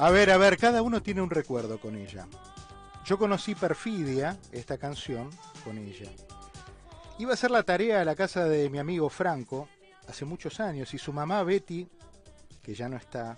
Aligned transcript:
A 0.00 0.10
ver, 0.12 0.30
a 0.30 0.36
ver, 0.36 0.56
cada 0.58 0.80
uno 0.80 1.02
tiene 1.02 1.22
un 1.22 1.28
recuerdo 1.28 1.80
con 1.80 1.96
ella. 1.96 2.28
Yo 3.04 3.18
conocí 3.18 3.56
Perfidia, 3.56 4.38
esta 4.52 4.78
canción, 4.78 5.28
con 5.64 5.76
ella. 5.76 6.08
Iba 7.18 7.32
a 7.32 7.34
hacer 7.34 7.50
la 7.50 7.64
tarea 7.64 8.00
a 8.00 8.04
la 8.04 8.14
casa 8.14 8.44
de 8.44 8.70
mi 8.70 8.78
amigo 8.78 9.08
Franco 9.08 9.68
hace 10.06 10.24
muchos 10.24 10.60
años 10.60 10.94
y 10.94 10.98
su 10.98 11.12
mamá 11.12 11.42
Betty, 11.42 11.88
que 12.62 12.76
ya 12.76 12.88
no 12.88 12.96
está, 12.96 13.36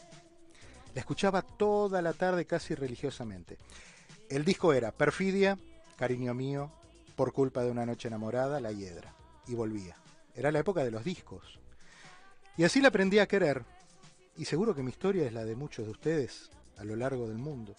la 0.95 1.01
escuchaba 1.01 1.41
toda 1.41 2.03
la 2.03 2.13
tarde 2.13 2.45
casi 2.45 2.75
religiosamente. 2.75 3.57
El 4.29 4.45
disco 4.45 4.75
era 4.75 4.93
Perfidia, 4.93 5.59
Cariño 5.97 6.35
mío, 6.35 6.71
Por 7.17 7.33
culpa 7.33 7.65
de 7.65 7.71
una 7.71 7.87
noche 7.87 8.09
enamorada, 8.09 8.61
La 8.61 8.71
Hiedra. 8.71 9.15
Y 9.49 9.55
volvía. 9.55 9.97
Era 10.35 10.53
la 10.53 10.59
época 10.59 10.85
de 10.85 10.91
los 10.91 11.05
discos. 11.05 11.59
Y 12.59 12.65
así 12.65 12.83
la 12.83 12.89
aprendí 12.89 13.19
a 13.19 13.27
querer. 13.27 13.65
Y 14.41 14.47
seguro 14.47 14.75
que 14.75 14.83
mi 14.83 14.89
historia 14.89 15.27
es 15.27 15.35
la 15.35 15.45
de 15.45 15.55
muchos 15.55 15.85
de 15.85 15.91
ustedes 15.91 16.51
a 16.79 16.85
lo 16.85 16.97
largo 16.97 17.29
del 17.29 17.37
mundo. 17.37 17.77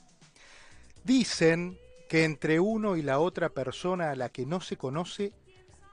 Dicen 1.03 1.75
que 2.07 2.23
entre 2.23 2.59
uno 2.59 2.95
y 2.95 3.01
la 3.01 3.17
otra 3.17 3.49
persona 3.49 4.11
a 4.11 4.15
la 4.15 4.29
que 4.29 4.45
no 4.45 4.61
se 4.61 4.77
conoce 4.77 5.34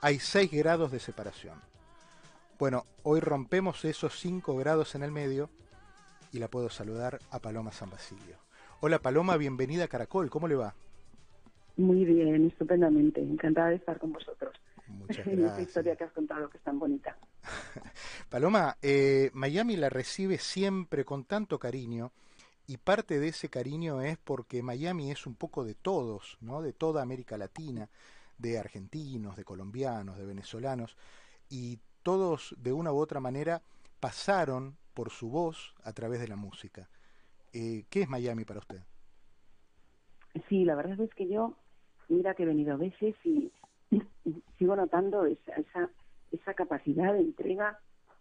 hay 0.02 0.18
seis 0.18 0.52
grados 0.52 0.92
de 0.92 1.00
separación. 1.00 1.58
Bueno, 2.58 2.84
hoy 3.02 3.20
rompemos 3.20 3.82
esos 3.86 4.20
cinco 4.20 4.56
grados 4.58 4.94
en 4.94 5.04
el 5.04 5.10
medio 5.10 5.48
y 6.32 6.38
la 6.38 6.48
puedo 6.48 6.68
saludar 6.68 7.18
a 7.30 7.38
Paloma 7.38 7.72
San 7.72 7.88
Basilio. 7.88 8.36
Hola 8.80 8.98
Paloma, 8.98 9.38
bienvenida 9.38 9.84
a 9.84 9.88
Caracol, 9.88 10.28
¿cómo 10.28 10.48
le 10.48 10.56
va? 10.56 10.74
Muy 11.78 12.04
bien, 12.04 12.46
estupendamente, 12.46 13.22
encantada 13.22 13.70
de 13.70 13.76
estar 13.76 13.98
con 13.98 14.12
vosotros. 14.12 14.54
Muchas 14.86 15.16
gracias. 15.24 15.50
esta 15.50 15.62
historia 15.62 15.96
que 15.96 16.04
has 16.04 16.12
contado, 16.12 16.50
que 16.50 16.58
es 16.58 16.62
tan 16.62 16.78
bonita. 16.78 17.16
Paloma, 18.30 18.76
eh, 18.82 19.30
Miami 19.34 19.76
la 19.76 19.88
recibe 19.88 20.38
siempre 20.38 21.04
con 21.04 21.24
tanto 21.24 21.58
cariño 21.58 22.12
y 22.66 22.76
parte 22.76 23.18
de 23.18 23.28
ese 23.28 23.48
cariño 23.48 24.02
es 24.02 24.18
porque 24.18 24.62
Miami 24.62 25.10
es 25.10 25.26
un 25.26 25.34
poco 25.34 25.64
de 25.64 25.74
todos, 25.74 26.36
¿no? 26.40 26.62
De 26.62 26.72
toda 26.72 27.02
América 27.02 27.38
Latina, 27.38 27.88
de 28.36 28.58
argentinos, 28.58 29.36
de 29.36 29.44
colombianos, 29.44 30.18
de 30.18 30.26
venezolanos 30.26 30.96
y 31.48 31.78
todos 32.02 32.54
de 32.58 32.72
una 32.72 32.92
u 32.92 32.98
otra 32.98 33.20
manera 33.20 33.62
pasaron 34.00 34.76
por 34.94 35.10
su 35.10 35.30
voz 35.30 35.74
a 35.82 35.92
través 35.92 36.20
de 36.20 36.28
la 36.28 36.36
música. 36.36 36.88
Eh, 37.52 37.84
¿Qué 37.88 38.02
es 38.02 38.08
Miami 38.08 38.44
para 38.44 38.60
usted? 38.60 38.80
Sí, 40.48 40.64
la 40.64 40.74
verdad 40.74 41.00
es 41.00 41.14
que 41.14 41.26
yo, 41.26 41.56
mira 42.08 42.34
que 42.34 42.42
he 42.42 42.46
venido 42.46 42.74
a 42.74 42.76
veces 42.76 43.14
y 43.24 43.50
sigo 44.58 44.76
notando 44.76 45.24
esa, 45.24 45.52
esa, 45.52 45.90
esa 46.32 46.54
capacidad 46.54 47.12
de 47.14 47.20
entrega, 47.20 47.78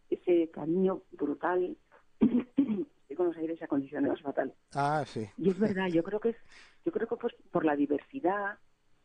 ese 0.09 0.49
cariño 0.51 1.01
brutal. 1.11 1.75
Estoy 2.19 3.15
con 3.15 3.27
los 3.27 3.37
aires 3.37 3.61
acondicionados 3.61 4.21
fatal. 4.21 4.53
Ah, 4.73 5.03
sí. 5.05 5.25
Y 5.37 5.49
es 5.49 5.59
verdad, 5.59 5.87
yo 5.87 6.03
creo 6.03 6.19
que 6.19 6.29
es, 6.29 6.37
yo 6.85 6.91
creo 6.91 7.07
que 7.07 7.15
pues 7.15 7.33
por 7.51 7.63
la 7.65 7.75
diversidad, 7.75 8.57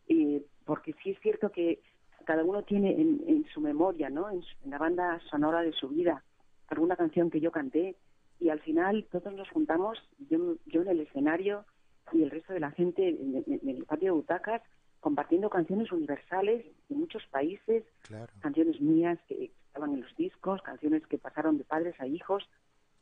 eh, 0.08 0.44
porque 0.64 0.94
sí 1.02 1.10
es 1.10 1.20
cierto 1.20 1.50
que 1.52 1.80
cada 2.24 2.44
uno 2.44 2.62
tiene 2.62 3.00
en, 3.00 3.22
en 3.26 3.44
su 3.52 3.60
memoria, 3.60 4.10
¿no? 4.10 4.30
En, 4.30 4.42
en 4.64 4.70
la 4.70 4.78
banda 4.78 5.20
sonora 5.30 5.60
de 5.62 5.72
su 5.72 5.88
vida, 5.88 6.24
alguna 6.68 6.96
canción 6.96 7.30
que 7.30 7.40
yo 7.40 7.50
canté 7.52 7.96
y 8.40 8.48
al 8.48 8.60
final 8.60 9.06
todos 9.10 9.32
nos 9.34 9.48
juntamos, 9.50 9.98
yo, 10.30 10.56
yo 10.66 10.82
en 10.82 10.88
el 10.88 11.00
escenario 11.00 11.64
y 12.12 12.22
el 12.22 12.30
resto 12.30 12.52
de 12.52 12.60
la 12.60 12.70
gente 12.72 13.08
en, 13.08 13.36
en- 13.46 13.60
en 13.62 13.68
el 13.76 13.84
patio 13.84 14.06
de 14.12 14.18
butacas, 14.20 14.62
compartiendo 15.02 15.50
canciones 15.50 15.90
universales 15.90 16.64
de 16.88 16.94
muchos 16.94 17.26
países, 17.26 17.82
Claro. 18.02 18.32
canciones 18.40 18.80
mías 18.80 19.18
que 19.28 19.52
estaban 19.66 19.92
en 19.94 20.02
los 20.02 20.16
discos, 20.16 20.62
canciones 20.62 21.04
que 21.08 21.18
pasaron 21.18 21.58
de 21.58 21.64
padres 21.64 22.00
a 22.00 22.06
hijos. 22.06 22.48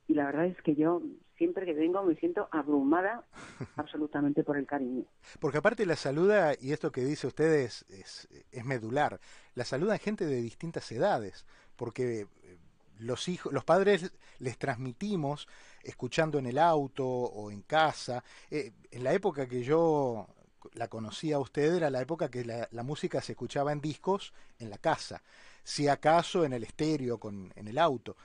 Y 0.08 0.14
la 0.14 0.24
verdad 0.24 0.46
es 0.46 0.60
que 0.62 0.74
yo 0.74 1.02
siempre 1.36 1.66
que 1.66 1.74
vengo 1.74 2.02
me 2.02 2.16
siento 2.16 2.48
abrumada 2.50 3.24
absolutamente 3.76 4.42
por 4.42 4.56
el 4.56 4.66
cariño. 4.66 5.04
Porque 5.40 5.58
aparte 5.58 5.84
la 5.84 5.94
saluda, 5.94 6.54
y 6.58 6.72
esto 6.72 6.90
que 6.90 7.04
dice 7.04 7.26
usted 7.26 7.52
es, 7.52 7.84
es, 7.90 8.28
es 8.50 8.64
medular, 8.64 9.20
la 9.54 9.64
saluda 9.64 9.98
gente 9.98 10.24
de 10.24 10.40
distintas 10.40 10.90
edades, 10.90 11.44
porque 11.76 12.22
eh, 12.22 12.56
los 12.98 13.28
hijos, 13.28 13.52
los 13.52 13.64
padres 13.64 14.10
les 14.38 14.56
transmitimos 14.58 15.46
escuchando 15.82 16.38
en 16.38 16.46
el 16.46 16.58
auto 16.58 17.06
o 17.06 17.50
en 17.50 17.60
casa. 17.60 18.24
Eh, 18.50 18.72
en 18.90 19.04
la 19.04 19.12
época 19.12 19.46
que 19.46 19.62
yo 19.62 20.26
la 20.74 20.88
conocí 20.88 21.32
a 21.32 21.38
usted 21.38 21.74
era 21.74 21.90
la 21.90 22.00
época 22.00 22.30
que 22.30 22.44
la, 22.44 22.82
música 22.82 23.20
se 23.20 23.32
escuchaba 23.32 23.72
en 23.72 23.80
discos 23.80 24.32
en 24.58 24.70
la 24.70 24.78
casa, 24.78 25.22
si 25.64 25.88
acaso 25.88 26.44
en 26.44 26.52
el 26.52 26.64
estéreo, 26.64 27.18
con, 27.18 27.52
en 27.56 27.68
el 27.68 27.78
auto. 27.78 28.16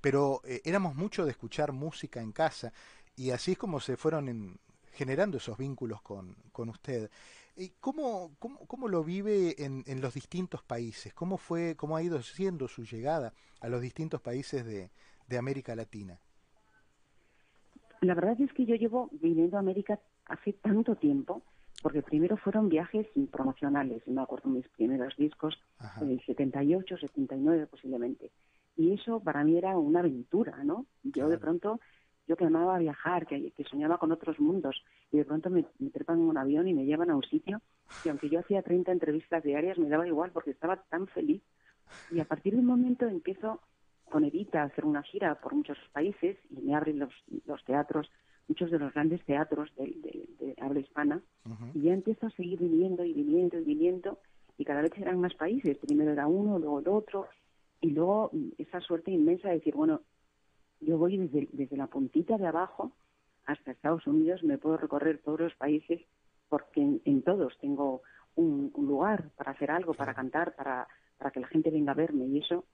Pero 0.00 0.42
eh, 0.44 0.60
éramos 0.64 0.94
mucho 0.94 1.24
de 1.24 1.30
escuchar 1.32 1.72
música 1.72 2.20
en 2.20 2.32
casa 2.32 2.72
y 3.16 3.30
así 3.30 3.52
es 3.52 3.58
como 3.58 3.80
se 3.80 3.96
fueron 3.96 4.28
en- 4.28 4.58
generando 4.92 5.38
esos 5.38 5.58
vínculos 5.58 6.02
con, 6.02 6.36
con 6.52 6.68
usted. 6.68 7.10
¿Y 7.56 7.70
cómo, 7.80 8.32
cómo, 8.38 8.58
cómo 8.66 8.88
lo 8.88 9.04
vive 9.04 9.62
en, 9.64 9.84
en 9.86 10.00
los 10.00 10.14
distintos 10.14 10.62
países? 10.62 11.14
¿Cómo 11.14 11.36
fue, 11.38 11.76
cómo 11.76 11.96
ha 11.96 12.02
ido 12.02 12.22
siendo 12.22 12.68
su 12.68 12.84
llegada 12.84 13.32
a 13.60 13.68
los 13.68 13.80
distintos 13.80 14.20
países 14.20 14.64
de, 14.64 14.90
de 15.28 15.38
América 15.38 15.74
Latina? 15.76 16.20
La 18.00 18.14
verdad 18.14 18.40
es 18.40 18.52
que 18.52 18.66
yo 18.66 18.74
llevo 18.76 19.08
viniendo 19.12 19.56
a 19.56 19.60
América 19.60 19.98
hace 20.26 20.52
tanto 20.52 20.96
tiempo, 20.96 21.42
porque 21.84 22.00
primero 22.00 22.38
fueron 22.38 22.70
viajes 22.70 23.06
promocionales, 23.30 24.08
me 24.08 24.22
acuerdo 24.22 24.48
mis 24.48 24.66
primeros 24.68 25.14
discos, 25.18 25.54
en 26.00 26.12
el 26.12 26.24
78, 26.24 26.96
79 26.96 27.66
posiblemente. 27.66 28.30
Y 28.74 28.94
eso 28.94 29.20
para 29.20 29.44
mí 29.44 29.58
era 29.58 29.76
una 29.76 30.00
aventura, 30.00 30.64
¿no? 30.64 30.86
Yo 31.02 31.28
de 31.28 31.36
pronto, 31.36 31.80
yo 32.26 32.36
que 32.36 32.46
amaba 32.46 32.78
viajar, 32.78 33.26
que, 33.26 33.50
que 33.50 33.64
soñaba 33.64 33.98
con 33.98 34.12
otros 34.12 34.40
mundos, 34.40 34.82
y 35.12 35.18
de 35.18 35.26
pronto 35.26 35.50
me, 35.50 35.66
me 35.78 35.90
trepan 35.90 36.20
en 36.20 36.28
un 36.28 36.38
avión 36.38 36.66
y 36.68 36.72
me 36.72 36.86
llevan 36.86 37.10
a 37.10 37.16
un 37.16 37.22
sitio, 37.22 37.60
y 38.02 38.08
aunque 38.08 38.30
yo 38.30 38.40
hacía 38.40 38.62
30 38.62 38.90
entrevistas 38.90 39.44
diarias, 39.44 39.76
me 39.76 39.90
daba 39.90 40.08
igual 40.08 40.30
porque 40.32 40.52
estaba 40.52 40.76
tan 40.88 41.06
feliz. 41.08 41.42
Y 42.10 42.18
a 42.18 42.24
partir 42.24 42.54
de 42.54 42.60
un 42.60 42.66
momento 42.66 43.06
empiezo 43.06 43.60
con 44.06 44.24
Evita 44.24 44.62
a 44.62 44.66
hacer 44.68 44.86
una 44.86 45.02
gira 45.02 45.34
por 45.34 45.54
muchos 45.54 45.76
países 45.92 46.38
y 46.48 46.62
me 46.62 46.74
abren 46.74 46.98
los, 46.98 47.12
los 47.44 47.62
teatros, 47.64 48.10
muchos 48.48 48.70
de 48.70 48.78
los 48.78 48.92
grandes 48.92 49.24
teatros 49.24 49.74
de, 49.76 49.84
de- 49.86 50.28
de 50.38 50.54
habla 50.60 50.80
hispana, 50.80 51.22
y 51.74 51.82
ya 51.82 51.94
empiezo 51.94 52.26
a 52.26 52.30
seguir 52.30 52.58
viniendo 52.58 53.04
y 53.04 53.12
viniendo 53.12 53.58
y 53.58 53.64
viniendo, 53.64 54.18
y 54.58 54.64
cada 54.64 54.82
vez 54.82 54.92
eran 54.96 55.20
más 55.20 55.34
países. 55.34 55.76
Primero 55.78 56.12
era 56.12 56.26
uno, 56.26 56.58
luego 56.58 56.78
el 56.80 56.88
otro, 56.88 57.26
y 57.80 57.90
luego 57.90 58.30
mm, 58.32 58.48
esa 58.58 58.80
suerte 58.80 59.10
inmensa 59.10 59.48
de 59.48 59.54
decir, 59.56 59.74
bueno, 59.74 60.00
yo 60.80 60.98
voy 60.98 61.16
desde, 61.16 61.48
desde 61.52 61.76
la 61.76 61.86
puntita 61.86 62.36
de 62.38 62.46
abajo 62.46 62.92
hasta 63.46 63.72
Estados 63.72 64.06
Unidos, 64.06 64.42
me 64.42 64.58
puedo 64.58 64.76
recorrer 64.76 65.18
todos 65.18 65.40
los 65.40 65.54
países, 65.54 66.00
porque 66.48 66.80
en, 66.80 67.00
en 67.04 67.22
todos 67.22 67.56
tengo 67.60 68.02
un, 68.36 68.70
un 68.74 68.86
lugar 68.86 69.30
para 69.36 69.52
hacer 69.52 69.70
algo, 69.70 69.94
para 69.94 70.14
cantar, 70.14 70.54
para, 70.54 70.86
para 71.18 71.30
que 71.30 71.40
la 71.40 71.46
gente 71.48 71.70
venga 71.70 71.92
a 71.92 71.94
verme, 71.96 72.26
y 72.26 72.38
eso 72.38 72.64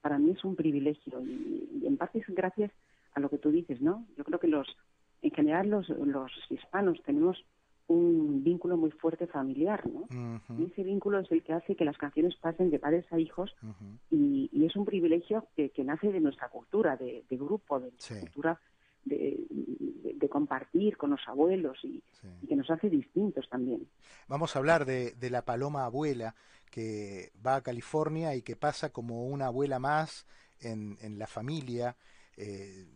para 0.00 0.18
mí 0.18 0.30
es 0.30 0.44
un 0.44 0.56
privilegio, 0.56 1.20
y, 1.22 1.80
y 1.82 1.86
en 1.86 1.96
parte 1.96 2.18
es 2.20 2.26
gracias 2.28 2.70
a 3.14 3.20
lo 3.20 3.28
que 3.28 3.38
tú 3.38 3.50
dices, 3.50 3.80
¿no? 3.80 4.06
Yo 4.16 4.24
creo 4.24 4.38
que 4.38 4.46
los, 4.48 4.66
en 5.22 5.30
general 5.32 5.68
los, 5.68 5.88
los 5.88 6.30
hispanos 6.50 7.00
tenemos 7.04 7.44
un 7.88 8.44
vínculo 8.44 8.76
muy 8.76 8.92
fuerte 8.92 9.26
familiar, 9.26 9.82
¿no? 9.88 10.06
Y 10.56 10.64
ese 10.70 10.84
vínculo 10.84 11.18
es 11.18 11.30
el 11.32 11.42
que 11.42 11.52
hace 11.52 11.74
que 11.74 11.84
las 11.84 11.98
canciones 11.98 12.36
pasen 12.36 12.70
de 12.70 12.78
padres 12.78 13.04
a 13.12 13.18
hijos 13.18 13.54
y, 14.10 14.48
y 14.52 14.64
es 14.64 14.76
un 14.76 14.84
privilegio 14.84 15.46
que, 15.56 15.70
que 15.70 15.82
nace 15.82 16.12
de 16.12 16.20
nuestra 16.20 16.48
cultura, 16.50 16.96
de, 16.96 17.24
de 17.28 17.36
grupo, 17.36 17.80
de 17.80 17.90
nuestra 17.90 18.14
Sí. 18.16 18.20
cultura 18.20 18.60
de, 19.04 19.44
de- 19.50 20.14
de 20.14 20.28
compartir 20.28 20.96
con 20.98 21.10
los 21.10 21.20
abuelos 21.26 21.78
y, 21.82 22.02
Sí. 22.12 22.28
y 22.42 22.46
que 22.46 22.54
nos 22.54 22.70
hace 22.70 22.88
distintos 22.90 23.48
también. 23.48 23.88
Vamos 24.28 24.54
a 24.54 24.58
hablar 24.60 24.84
de, 24.84 25.12
de 25.12 25.30
la 25.30 25.44
paloma 25.44 25.84
abuela 25.86 26.34
que 26.70 27.32
va 27.44 27.56
a 27.56 27.62
California 27.62 28.36
y 28.36 28.42
que 28.42 28.54
pasa 28.56 28.90
como 28.92 29.26
una 29.26 29.46
abuela 29.46 29.78
más 29.80 30.26
en, 30.60 30.96
en 31.00 31.18
la 31.18 31.26
familia 31.26 31.96
eh, 32.36 32.86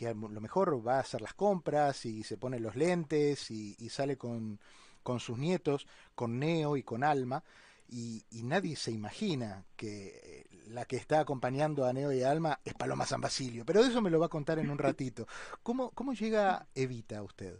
que 0.00 0.08
a 0.08 0.14
lo 0.14 0.40
mejor 0.40 0.66
va 0.86 0.96
a 0.96 1.00
hacer 1.00 1.20
las 1.20 1.34
compras 1.34 2.06
y 2.06 2.22
se 2.22 2.38
pone 2.38 2.58
los 2.58 2.74
lentes 2.74 3.50
y, 3.50 3.76
y 3.78 3.90
sale 3.90 4.16
con, 4.16 4.58
con 5.02 5.20
sus 5.20 5.36
nietos, 5.36 5.86
con 6.14 6.38
Neo 6.38 6.78
y 6.78 6.82
con 6.82 7.04
Alma. 7.04 7.44
Y, 7.86 8.24
y 8.30 8.42
nadie 8.44 8.76
se 8.76 8.92
imagina 8.92 9.66
que 9.76 9.92
eh, 10.24 10.58
la 10.68 10.86
que 10.86 10.96
está 10.96 11.20
acompañando 11.20 11.84
a 11.84 11.92
Neo 11.92 12.12
y 12.14 12.22
a 12.22 12.30
Alma 12.30 12.58
es 12.64 12.72
Paloma 12.72 13.04
San 13.04 13.20
Basilio. 13.20 13.66
Pero 13.66 13.82
de 13.82 13.90
eso 13.90 14.00
me 14.00 14.08
lo 14.08 14.18
va 14.18 14.26
a 14.26 14.30
contar 14.30 14.58
en 14.58 14.70
un 14.70 14.78
ratito. 14.78 15.26
¿Cómo, 15.62 15.90
cómo 15.90 16.14
llega 16.14 16.66
Evita 16.74 17.18
a 17.18 17.22
usted? 17.22 17.58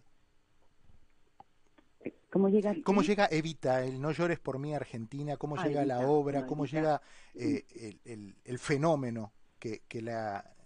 ¿Cómo 2.30 2.48
llega? 2.48 2.74
¿Cómo 2.82 3.02
llega 3.02 3.28
Evita, 3.30 3.84
el 3.84 4.00
No 4.00 4.12
llores 4.12 4.38
por 4.38 4.58
mí 4.58 4.74
Argentina? 4.74 5.36
¿Cómo 5.36 5.56
Ah, 5.56 5.66
llega 5.66 5.84
la 5.84 6.00
obra? 6.00 6.46
¿Cómo 6.46 6.64
Evita. 6.64 6.76
llega 6.76 7.02
eh, 7.34 7.66
el, 7.74 8.00
el- 8.04 8.36
el 8.44 8.58
fenómeno 8.58 9.32
que, 9.58 9.82
que 9.88 10.00
la. 10.00 10.56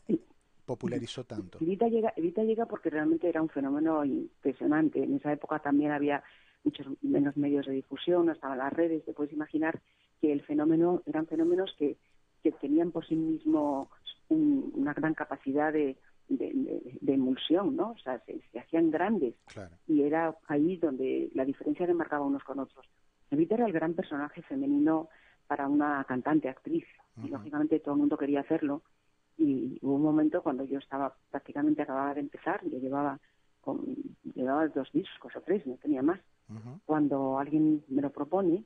Popularizó 0.64 1.24
tanto? 1.24 1.58
Evita 1.60 1.88
llega, 1.88 2.12
Evita 2.16 2.42
llega 2.42 2.66
porque 2.66 2.90
realmente 2.90 3.28
era 3.28 3.42
un 3.42 3.48
fenómeno 3.48 4.04
impresionante. 4.04 5.02
En 5.02 5.16
esa 5.16 5.32
época 5.32 5.58
también 5.58 5.92
había 5.92 6.22
muchos 6.64 6.86
menos 7.02 7.36
medios 7.36 7.66
de 7.66 7.72
difusión, 7.72 8.26
no 8.26 8.32
estaban 8.32 8.58
las 8.58 8.72
redes. 8.72 9.04
Te 9.04 9.12
puedes 9.12 9.32
imaginar 9.32 9.80
que 10.20 10.32
el 10.32 10.42
fenómeno 10.42 11.02
eran 11.06 11.26
fenómenos 11.26 11.74
que, 11.78 11.96
que 12.42 12.52
tenían 12.52 12.90
por 12.92 13.06
sí 13.06 13.16
mismo 13.16 13.90
un- 14.28 14.72
una 14.74 14.94
gran 14.94 15.14
capacidad 15.14 15.72
de, 15.72 15.96
de, 16.28 17.12
emulsión, 17.12 17.76
¿no? 17.76 17.90
O 17.90 17.98
sea, 17.98 18.18
se, 18.24 18.40
hacían 18.58 18.90
grandes. 18.90 19.34
Y 19.86 20.02
era 20.02 20.34
ahí 20.48 20.76
donde 20.78 21.30
la 21.34 21.44
diferencia 21.44 21.86
le 21.86 21.92
marcaba 21.94 22.24
unos 22.24 22.42
con 22.44 22.58
otros. 22.58 22.86
Evita 23.30 23.56
era 23.56 23.66
el 23.66 23.72
gran 23.72 23.92
personaje 23.94 24.40
femenino 24.42 25.08
para 25.46 25.68
una 25.68 26.02
cantante, 26.04 26.48
actriz. 26.48 26.86
Y 27.22 27.28
lógicamente 27.28 27.78
todo 27.80 27.94
el 27.94 28.00
mundo 28.00 28.16
quería 28.16 28.40
hacerlo. 28.40 28.82
Y 29.36 29.78
hubo 29.82 29.94
un 29.94 30.02
momento 30.02 30.42
cuando 30.42 30.64
yo 30.64 30.78
estaba 30.78 31.14
prácticamente 31.30 31.82
acababa 31.82 32.14
de 32.14 32.20
empezar, 32.20 32.60
yo 32.64 32.78
llevaba, 32.78 33.18
con, 33.60 33.84
llevaba 34.34 34.68
dos 34.68 34.90
discos 34.92 35.34
o 35.36 35.40
tres, 35.40 35.66
no 35.66 35.76
tenía 35.76 36.02
más. 36.02 36.20
Cuando 36.84 37.38
alguien 37.38 37.82
me 37.88 38.02
lo 38.02 38.10
propone, 38.10 38.64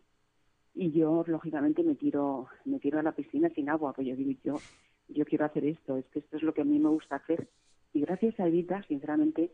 y 0.74 0.90
yo 0.90 1.24
lógicamente 1.26 1.82
me 1.82 1.94
tiro 1.94 2.48
me 2.64 2.78
tiro 2.78 2.98
a 2.98 3.02
la 3.02 3.12
piscina 3.12 3.48
sin 3.50 3.68
agua 3.68 3.92
pues 3.94 4.06
yo 4.06 4.14
digo 4.14 4.38
yo 4.44 4.60
yo 5.08 5.24
quiero 5.24 5.44
hacer 5.44 5.64
esto 5.64 5.96
es 5.96 6.04
que 6.06 6.18
esto 6.20 6.36
es 6.36 6.42
lo 6.42 6.52
que 6.52 6.60
a 6.60 6.64
mí 6.64 6.78
me 6.78 6.90
gusta 6.90 7.16
hacer 7.16 7.48
y 7.92 8.00
gracias 8.02 8.38
a 8.38 8.46
Evita 8.46 8.82
sinceramente 8.84 9.50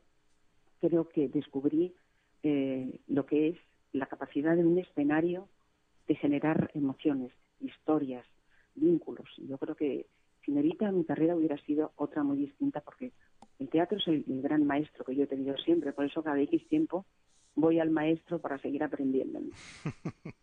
creo 0.81 1.09
que 1.09 1.29
descubrí 1.29 1.95
eh, 2.43 3.01
lo 3.09 3.25
que 3.25 3.49
es 3.49 3.59
la 3.93 4.07
capacidad 4.07 4.55
de 4.55 4.67
un 4.67 4.79
escenario 4.79 5.49
de 6.07 6.15
generar 6.15 6.71
emociones 6.75 7.33
historias 7.61 8.27
vínculos. 8.75 9.29
Yo 9.39 9.57
creo 9.57 9.75
que 9.77 10.07
sin 10.45 10.59
Evita 10.59 10.91
mi 10.93 11.05
carrera 11.05 11.37
hubiera 11.37 11.57
sido 11.59 11.93
otra 11.97 12.23
muy 12.23 12.39
distinta 12.39 12.81
porque 12.81 13.13
el 13.59 13.69
teatro 13.69 13.99
es 13.99 14.09
el, 14.09 14.25
el 14.29 14.43
gran 14.43 14.67
maestro 14.67 15.05
que 15.05 15.15
yo 15.15 15.25
he 15.25 15.27
tenido 15.27 15.57
siempre 15.59 15.93
por 15.93 16.05
eso 16.05 16.23
cada 16.23 16.41
X 16.41 16.69
tiempo 16.69 17.07
voy 17.55 17.81
al 17.81 17.91
maestro 17.91 18.41
para 18.41 18.59
seguir 18.59 18.83
aprendiendo. 18.83 19.41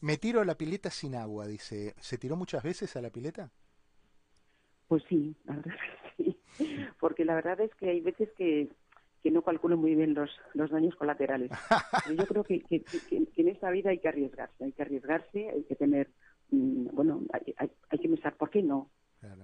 Me 0.00 0.16
tiro 0.16 0.40
a 0.40 0.44
la 0.44 0.56
pileta 0.56 0.90
sin 0.90 1.14
agua, 1.14 1.46
dice. 1.46 1.94
¿Se 1.98 2.18
tiró 2.18 2.36
muchas 2.36 2.62
veces 2.62 2.94
a 2.96 3.02
la 3.02 3.10
pileta? 3.10 3.50
Pues 4.86 5.02
sí, 5.08 5.36
la 5.44 5.56
verdad 5.56 5.74
sí. 6.16 6.40
Porque 6.98 7.24
la 7.24 7.34
verdad 7.34 7.60
es 7.60 7.74
que 7.74 7.90
hay 7.90 8.00
veces 8.00 8.30
que, 8.36 8.68
que 9.22 9.30
no 9.30 9.42
calculo 9.42 9.76
muy 9.76 9.94
bien 9.94 10.14
los, 10.14 10.30
los 10.54 10.70
daños 10.70 10.96
colaterales. 10.96 11.50
yo 12.16 12.26
creo 12.26 12.44
que, 12.44 12.60
que, 12.60 12.84
en 13.10 13.48
esta 13.48 13.70
vida 13.70 13.90
hay 13.90 13.98
que 13.98 14.08
arriesgarse, 14.08 14.64
hay 14.64 14.72
que 14.72 14.82
arriesgarse, 14.82 15.50
hay 15.50 15.62
que 15.64 15.76
tener, 15.76 16.10
mm, 16.50 16.88
bueno, 16.92 17.22
hay, 17.32 17.54
hay, 17.58 17.98
que 17.98 18.08
pensar, 18.08 18.36
¿por 18.36 18.50
qué 18.50 18.62
no? 18.62 18.90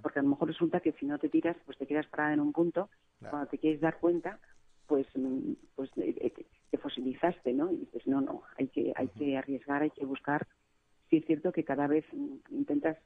Porque 0.03 0.19
a 0.19 0.23
lo 0.23 0.29
mejor 0.29 0.49
resulta 0.49 0.81
que 0.81 0.93
si 0.93 1.07
no 1.07 1.19
te 1.19 1.29
tiras, 1.29 1.57
pues 1.65 1.79
te 1.79 1.87
quedas 1.87 2.07
parada 2.07 2.35
en 2.35 2.41
un 2.41 2.53
punto, 2.53 2.89
cuando 3.19 3.49
te 3.49 3.59
quieres 3.59 3.81
dar 3.81 3.99
cuenta, 3.99 4.39
pues, 4.87 5.07
mm, 5.15 5.53
pues 5.75 5.91
eh, 5.97 6.15
eh, 6.21 6.47
te 6.71 6.79
fosilizaste, 6.79 7.53
¿no? 7.53 7.73
Y 7.73 7.79
dices, 7.79 8.07
no, 8.07 8.21
no, 8.21 8.43
hay 8.59 8.69
que, 8.69 8.93
hay 8.95 9.09
que 9.09 9.37
arriesgar, 9.37 9.83
hay 9.83 9.91
que 9.91 10.05
buscar. 10.05 10.47
Sí 11.09 11.19
es 11.19 11.27
cierto 11.27 11.53
que 11.53 11.65
cada 11.65 11.87
vez 11.87 12.05
mm, 12.13 12.35
intentas 12.51 12.99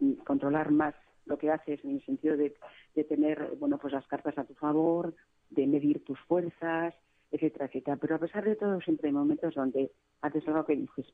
mm, 0.00 0.14
controlar 0.24 0.70
más 0.70 0.94
lo 1.26 1.38
que 1.38 1.50
haces 1.50 1.84
en 1.84 1.92
el 1.92 2.04
sentido 2.04 2.36
de, 2.36 2.54
de 2.94 3.04
tener, 3.04 3.54
bueno, 3.58 3.78
pues 3.78 3.92
las 3.92 4.06
cartas 4.06 4.36
a 4.38 4.44
tu 4.44 4.54
favor, 4.54 5.14
de 5.50 5.66
medir 5.66 6.04
tus 6.04 6.18
fuerzas, 6.20 6.94
etcétera, 7.30 7.66
etcétera. 7.66 7.96
Pero 7.96 8.16
a 8.16 8.18
pesar 8.18 8.44
de 8.44 8.56
todo, 8.56 8.80
siempre 8.80 9.08
hay 9.08 9.14
momentos 9.14 9.54
donde 9.54 9.92
haces 10.22 10.46
algo 10.48 10.64
que 10.64 10.76
dices, 10.76 11.06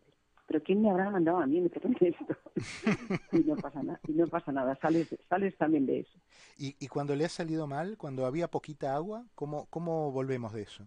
pero 0.46 0.62
¿quién 0.62 0.80
me 0.80 0.90
habrá 0.90 1.10
mandado 1.10 1.38
a 1.38 1.46
mí 1.46 1.58
en 1.58 1.66
esto? 1.66 2.36
y 3.32 3.38
no 3.38 3.56
pasa 3.56 3.82
nada, 3.82 4.00
y 4.06 4.12
no 4.12 4.26
pasa 4.26 4.52
nada, 4.52 4.78
sales, 4.80 5.14
sales 5.28 5.56
también 5.56 5.86
de 5.86 6.00
eso. 6.00 6.18
¿Y, 6.56 6.76
¿Y 6.78 6.88
cuando 6.88 7.16
le 7.16 7.24
ha 7.24 7.28
salido 7.28 7.66
mal, 7.66 7.96
cuando 7.98 8.26
había 8.26 8.48
poquita 8.48 8.94
agua, 8.94 9.24
cómo, 9.34 9.66
cómo 9.70 10.12
volvemos 10.12 10.52
de 10.52 10.62
eso? 10.62 10.86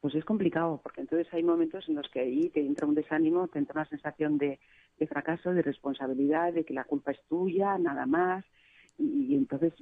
Pues 0.00 0.14
es 0.14 0.24
complicado, 0.24 0.80
porque 0.82 1.00
entonces 1.00 1.32
hay 1.32 1.42
momentos 1.42 1.88
en 1.88 1.96
los 1.96 2.08
que 2.10 2.20
ahí 2.20 2.50
te 2.50 2.60
entra 2.60 2.86
un 2.86 2.94
desánimo, 2.94 3.48
te 3.48 3.58
entra 3.58 3.80
una 3.80 3.88
sensación 3.88 4.38
de, 4.38 4.60
de 4.98 5.06
fracaso, 5.06 5.52
de 5.52 5.62
responsabilidad, 5.62 6.52
de 6.52 6.64
que 6.64 6.74
la 6.74 6.84
culpa 6.84 7.12
es 7.12 7.20
tuya, 7.28 7.78
nada 7.78 8.06
más, 8.06 8.44
y, 8.98 9.34
entonces 9.34 9.72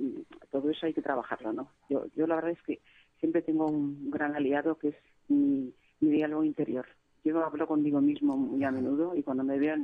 todo 0.51 0.71
eso 0.71 0.87
hay 0.87 0.95
que 0.95 1.03
trabajarlo, 1.03 1.53
¿no? 1.53 1.69
Yo, 1.91 2.07
yo 2.15 2.27
la 2.27 2.37
verdad 2.37 2.53
es 2.53 2.63
que 2.63 2.81
siempre 3.19 3.43
tengo 3.43 3.67
un 3.67 4.11
gran 4.11 4.37
aliado 4.37 4.79
que 4.79 4.89
es 4.89 4.97
mi, 5.29 5.75
mi 6.01 6.11
diálogo 6.11 6.45
interior 6.45 6.87
yo 7.27 7.45
hablo 7.45 7.67
conmigo 7.67 8.01
mismo 8.01 8.37
muy 8.37 8.63
a 8.63 8.71
menudo 8.71 9.17
y 9.17 9.23
cuando 9.25 9.43
me 9.43 9.59
veo 9.59 9.75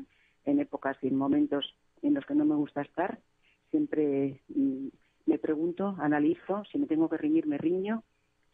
en, 0.44 0.61
épocas 0.61 0.97
y 1.03 1.09
en 1.09 1.17
momentos 1.17 1.75
en 2.00 2.15
los 2.15 2.25
que 2.25 2.37
no 2.37 2.44
me 2.44 2.55
gusta 2.55 2.83
estar, 2.83 3.19
siempre 3.71 4.41
mm, 4.49 4.87
me 5.27 5.39
pregunto, 5.39 5.97
analizo, 5.99 6.62
si 6.71 6.79
me 6.79 6.87
tengo 6.87 7.09
que 7.09 7.17
riñir, 7.17 7.47
me 7.47 7.59
riño, 7.59 8.05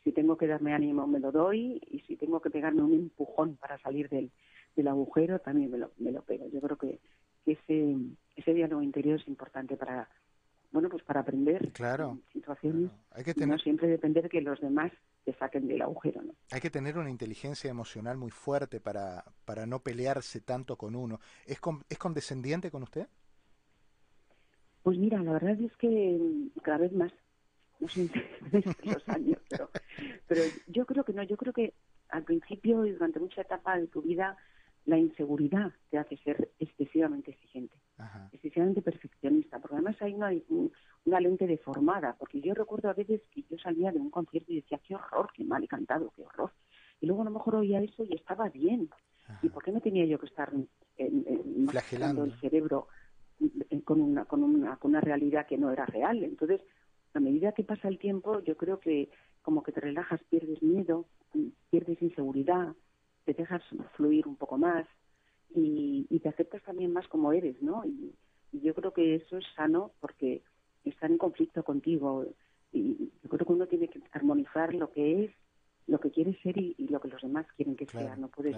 si 0.04 0.12
tengo 0.12 0.38
que 0.38 0.46
darme 0.46 0.72
ánimo, 0.72 1.06
me 1.06 1.20
lo 1.20 1.32
doy, 1.32 1.82
y 1.90 2.00
si 2.00 2.16
tengo 2.16 2.40
que 2.40 2.50
pegarme 2.50 2.82
un 2.82 2.94
empujón 2.94 3.56
para 3.56 3.78
salir 3.78 4.08
del, 4.08 4.30
del 4.74 4.88
agujero, 4.88 5.38
también 5.40 5.70
me 5.70 5.78
lo, 5.78 5.90
me 5.98 6.12
lo 6.12 6.22
pego. 6.22 6.48
Yo 6.48 6.60
creo 6.60 6.78
que, 6.78 6.98
ese, 7.46 7.96
ese 8.36 8.52
diálogo 8.52 8.82
interior 8.82 9.18
es 9.18 9.26
importante 9.26 9.76
para, 9.76 10.08
bueno, 10.70 10.88
pues 10.90 11.02
para 11.02 11.20
aprender 11.20 11.72
claro, 11.72 12.18
situaciones, 12.32 12.90
Hay 13.12 13.24
que 13.24 13.32
tener... 13.32 13.48
no 13.48 13.58
siempre 13.58 13.88
depender 13.88 14.24
de 14.24 14.28
que 14.28 14.42
los 14.42 14.60
demás 14.60 14.92
te 15.30 15.38
saquen 15.38 15.68
del 15.68 15.82
agujero. 15.82 16.22
¿no? 16.22 16.32
Hay 16.50 16.60
que 16.60 16.70
tener 16.70 16.96
una 16.96 17.10
inteligencia 17.10 17.70
emocional 17.70 18.16
muy 18.16 18.30
fuerte 18.30 18.80
para, 18.80 19.24
para 19.44 19.66
no 19.66 19.80
pelearse 19.80 20.40
tanto 20.40 20.76
con 20.76 20.96
uno. 20.96 21.20
¿Es, 21.44 21.60
¿Es 21.90 21.98
condescendiente 21.98 22.70
con 22.70 22.82
usted? 22.82 23.06
Pues 24.82 24.96
mira, 24.96 25.22
la 25.22 25.32
verdad 25.32 25.60
es 25.60 25.76
que 25.76 26.18
cada 26.62 26.78
vez 26.78 26.92
más, 26.92 27.12
no 27.78 27.88
sé, 27.88 28.08
los 28.84 29.08
años, 29.10 29.38
pero, 29.50 29.70
pero 30.26 30.42
yo 30.66 30.86
creo 30.86 31.04
que 31.04 31.12
no, 31.12 31.22
yo 31.24 31.36
creo 31.36 31.52
que 31.52 31.74
al 32.08 32.24
principio 32.24 32.86
y 32.86 32.92
durante 32.92 33.20
mucha 33.20 33.42
etapa 33.42 33.76
de 33.76 33.86
tu 33.88 34.00
vida 34.00 34.34
la 34.88 34.96
inseguridad 34.96 35.70
te 35.90 35.98
hace 35.98 36.16
ser 36.16 36.50
excesivamente 36.58 37.32
exigente, 37.32 37.76
excesivamente 38.32 38.80
perfeccionista, 38.80 39.58
porque 39.58 39.74
además 39.76 40.00
hay 40.00 40.14
una, 40.14 40.32
una 41.04 41.20
lente 41.20 41.46
deformada, 41.46 42.16
porque 42.18 42.40
yo 42.40 42.54
recuerdo 42.54 42.88
a 42.88 42.94
veces 42.94 43.20
que 43.30 43.44
yo 43.50 43.58
salía 43.58 43.92
de 43.92 43.98
un 43.98 44.08
concierto 44.08 44.50
y 44.50 44.62
decía, 44.62 44.80
qué 44.88 44.94
horror, 44.94 45.28
qué 45.34 45.44
mal 45.44 45.62
he 45.62 45.68
cantado, 45.68 46.10
qué 46.16 46.22
horror. 46.22 46.52
Y 47.02 47.06
luego 47.06 47.20
a 47.20 47.26
lo 47.26 47.32
mejor 47.32 47.56
oía 47.56 47.82
eso 47.82 48.02
y 48.02 48.14
estaba 48.14 48.48
bien. 48.48 48.88
¿Y 49.42 49.50
por 49.50 49.62
qué 49.62 49.72
no 49.72 49.80
tenía 49.82 50.06
yo 50.06 50.18
que 50.18 50.24
estar 50.24 50.50
flagelando 51.68 52.24
el 52.24 52.32
cerebro 52.40 52.88
con 53.84 54.00
una, 54.00 54.24
con, 54.24 54.42
una, 54.42 54.76
con 54.78 54.92
una 54.92 55.02
realidad 55.02 55.46
que 55.46 55.58
no 55.58 55.70
era 55.70 55.84
real? 55.84 56.24
Entonces, 56.24 56.62
a 57.12 57.20
medida 57.20 57.52
que 57.52 57.62
pasa 57.62 57.88
el 57.88 57.98
tiempo, 57.98 58.40
yo 58.40 58.56
creo 58.56 58.80
que 58.80 59.10
como 59.42 59.62
que 59.62 59.72
te 59.72 59.80
relajas, 59.80 60.24
pierdes 60.30 60.62
miedo, 60.62 61.04
pierdes 61.68 62.00
inseguridad, 62.00 62.74
te 63.34 63.42
dejas 63.42 63.62
fluir 63.94 64.26
un 64.26 64.36
poco 64.36 64.58
más 64.58 64.86
y, 65.54 66.06
te 66.20 66.28
aceptas 66.28 66.62
también 66.62 66.92
más 66.92 67.06
como 67.08 67.32
eres, 67.32 67.60
¿no? 67.62 67.84
Y, 67.84 68.14
yo 68.50 68.74
creo 68.74 68.94
que 68.94 69.16
eso 69.16 69.36
es 69.36 69.44
sano 69.54 69.92
porque 70.00 70.42
están 70.82 71.12
en 71.12 71.18
conflicto 71.18 71.62
contigo 71.62 72.24
y 72.72 73.10
yo 73.22 73.28
creo 73.28 73.46
que 73.46 73.52
uno 73.52 73.66
tiene 73.66 73.88
que 73.88 74.00
armonizar 74.12 74.72
lo 74.72 74.90
que 74.90 75.24
es, 75.24 75.30
lo 75.86 76.00
que 76.00 76.10
quiere 76.10 76.34
ser 76.42 76.56
y, 76.56 76.74
lo 76.88 76.98
que 76.98 77.08
los 77.08 77.20
demás 77.20 77.46
quieren 77.56 77.76
que 77.76 77.84
sea. 77.84 78.16
No 78.16 78.28
puedes 78.28 78.56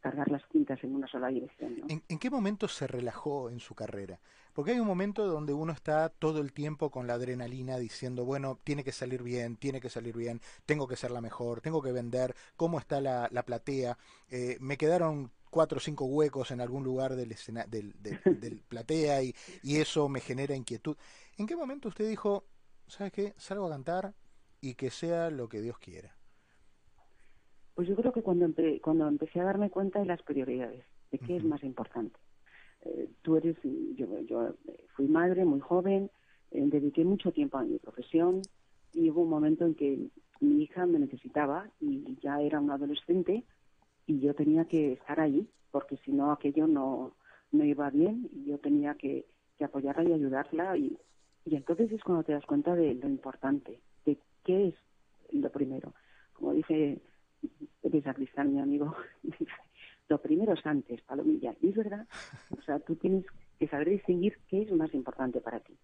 cargar 0.00 0.30
las 0.30 0.46
tintas 0.48 0.82
en 0.84 0.94
una 0.94 1.06
sola 1.06 1.28
dirección. 1.28 1.82
¿En, 1.88 2.18
qué 2.18 2.30
momento 2.30 2.68
se 2.68 2.86
relajó 2.86 3.50
en 3.50 3.60
su 3.60 3.74
carrera? 3.74 4.20
Porque 4.52 4.72
hay 4.72 4.78
un 4.78 4.86
momento 4.86 5.26
donde 5.26 5.52
uno 5.52 5.72
está 5.72 6.08
todo 6.08 6.40
el 6.40 6.52
tiempo 6.52 6.90
con 6.90 7.06
la 7.06 7.14
adrenalina 7.14 7.76
diciendo, 7.78 8.24
bueno, 8.24 8.58
tiene 8.62 8.84
que 8.84 8.92
salir 8.92 9.22
bien, 9.22 9.56
tiene 9.56 9.80
que 9.80 9.90
salir 9.90 10.16
bien, 10.16 10.40
tengo 10.64 10.86
que 10.86 10.96
ser 10.96 11.10
la 11.10 11.20
mejor, 11.20 11.60
tengo 11.60 11.82
que 11.82 11.92
vender, 11.92 12.34
cómo 12.56 12.78
está 12.78 13.00
la, 13.00 13.28
la 13.32 13.42
platea, 13.42 13.98
eh, 14.30 14.56
me 14.60 14.76
quedaron 14.76 15.30
cuatro 15.50 15.78
o 15.78 15.80
cinco 15.80 16.04
huecos 16.04 16.50
en 16.50 16.60
algún 16.60 16.84
lugar 16.84 17.16
del, 17.16 17.34
del, 17.68 17.94
del, 18.40 18.62
platea 18.68 19.22
y, 19.22 19.34
y 19.62 19.76
eso 19.76 20.08
me 20.08 20.20
genera 20.20 20.54
inquietud. 20.54 20.96
¿En 21.36 21.46
qué 21.46 21.56
momento 21.56 21.88
usted 21.88 22.08
dijo, 22.08 22.44
¿sabes 22.86 23.12
qué? 23.12 23.34
Salgo 23.36 23.66
a 23.66 23.70
cantar 23.70 24.14
y 24.60 24.74
que 24.74 24.90
sea 24.90 25.30
lo 25.30 25.48
que 25.48 25.60
Dios 25.60 25.78
quiera? 25.78 26.15
Pues 27.76 27.88
yo 27.88 27.94
creo 27.94 28.10
que 28.10 28.22
cuando, 28.22 28.48
cuando 28.80 29.06
empecé 29.06 29.38
a 29.38 29.44
darme 29.44 29.68
cuenta 29.68 29.98
de 29.98 30.06
las 30.06 30.22
prioridades, 30.22 30.82
de 31.12 31.18
qué 31.18 31.36
es 31.36 31.44
más 31.44 31.62
importante. 31.62 32.18
Eh, 32.86 33.10
tú 33.20 33.36
eres, 33.36 33.54
yo, 33.62 34.18
yo 34.20 34.54
fui 34.94 35.06
madre 35.06 35.44
muy 35.44 35.60
joven, 35.60 36.10
eh, 36.52 36.64
dediqué 36.64 37.04
mucho 37.04 37.32
tiempo 37.32 37.58
a 37.58 37.64
mi 37.64 37.78
profesión 37.78 38.40
y 38.94 39.10
hubo 39.10 39.24
un 39.24 39.28
momento 39.28 39.66
en 39.66 39.74
que 39.74 40.08
mi 40.40 40.62
hija 40.62 40.86
me 40.86 40.98
necesitaba 40.98 41.68
y 41.78 42.16
ya 42.22 42.40
era 42.40 42.60
una 42.60 42.74
adolescente 42.74 43.44
y 44.06 44.20
yo 44.20 44.32
tenía 44.34 44.64
que 44.64 44.94
estar 44.94 45.20
ahí 45.20 45.46
porque 45.70 45.98
si 45.98 46.12
no 46.12 46.32
aquello 46.32 46.66
no, 46.66 47.12
no 47.52 47.62
iba 47.62 47.90
bien 47.90 48.26
y 48.32 48.46
yo 48.46 48.58
tenía 48.58 48.94
que, 48.94 49.26
apoyarla 49.60 50.08
y 50.08 50.12
ayudarla 50.14 50.78
y, 50.78 50.96
y 51.44 51.56
entonces 51.56 51.92
es 51.92 52.02
cuando 52.02 52.24
te 52.24 52.32
das 52.32 52.46
cuenta 52.46 52.74
de 52.74 52.94
lo 52.94 53.06
importante, 53.06 53.80
de 54.06 54.18
qué 54.44 54.68
es 54.68 54.74
lo 55.30 55.50
primero. 55.50 55.92
Como 56.32 56.52
dice 57.42 57.66
Teresa 57.80 58.14
Cristal, 58.14 58.48
mi 58.48 58.60
amigo, 58.60 58.94
lo 60.08 60.20
primero 60.20 60.54
es 60.54 60.64
antes, 60.66 61.02
palomilla. 61.02 61.54
Y 61.60 61.70
es 61.70 61.76
verdad, 61.76 62.06
o 62.56 62.62
sea, 62.62 62.78
tú 62.80 62.96
tienes 62.96 63.24
que 63.58 63.68
saber 63.68 63.88
distinguir 63.88 64.38
qué 64.48 64.62
es 64.62 64.72
más 64.72 64.92
importante 64.94 65.40
para 65.40 65.60
ti. 65.60 65.76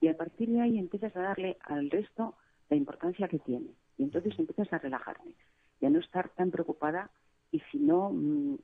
Y 0.00 0.08
a 0.08 0.16
partir 0.16 0.50
de 0.50 0.60
ahí 0.60 0.78
empiezas 0.78 1.14
a 1.16 1.20
darle 1.20 1.56
al 1.62 1.90
resto 1.90 2.36
la 2.68 2.76
importancia 2.76 3.28
que 3.28 3.38
tiene. 3.38 3.74
Y 3.98 4.04
entonces 4.04 4.38
empiezas 4.38 4.72
a 4.72 4.78
relajarte 4.78 5.34
y 5.80 5.86
a 5.86 5.90
no 5.90 5.98
estar 5.98 6.30
tan 6.30 6.50
preocupada. 6.50 7.10
Y 7.52 7.60
si 7.70 7.78
no, 7.78 8.10
mm, 8.10 8.58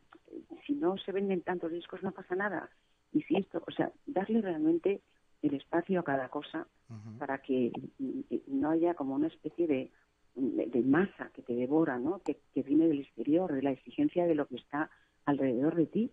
si 0.67 0.75
no 0.75 0.97
se 0.99 1.13
venden 1.13 1.43
tantos 1.43 1.73
discos, 1.73 2.03
no 2.03 2.13
pasa 2.13 2.35
nada. 2.35 2.71
Y 3.13 3.23
si 3.23 3.37
esto, 3.37 3.63
o 3.67 3.71
sea, 3.71 3.93
darle 4.07 4.41
realmente 4.41 5.03
el 5.43 5.55
espacio 5.55 6.01
a 6.01 6.05
cada 6.05 6.29
cosa 6.29 6.67
para 7.19 7.39
que 7.39 7.73
no 8.47 8.71
haya 8.71 8.95
como 8.95 9.15
una 9.15 9.27
especie 9.27 9.67
de, 9.67 9.91
de, 10.37 10.83
masa 10.83 11.31
que 11.35 11.43
te 11.43 11.55
devora, 11.55 11.99
¿no? 11.99 12.21
Que, 12.21 12.39
viene 12.63 12.87
del 12.89 13.01
exterior, 13.01 13.53
de 13.53 13.63
la 13.63 13.73
exigencia 13.73 14.27
de 14.27 14.35
lo 14.35 14.47
que 14.47 14.57
está 14.57 14.91
alrededor 15.25 15.75
de 15.75 15.87
ti. 15.87 16.11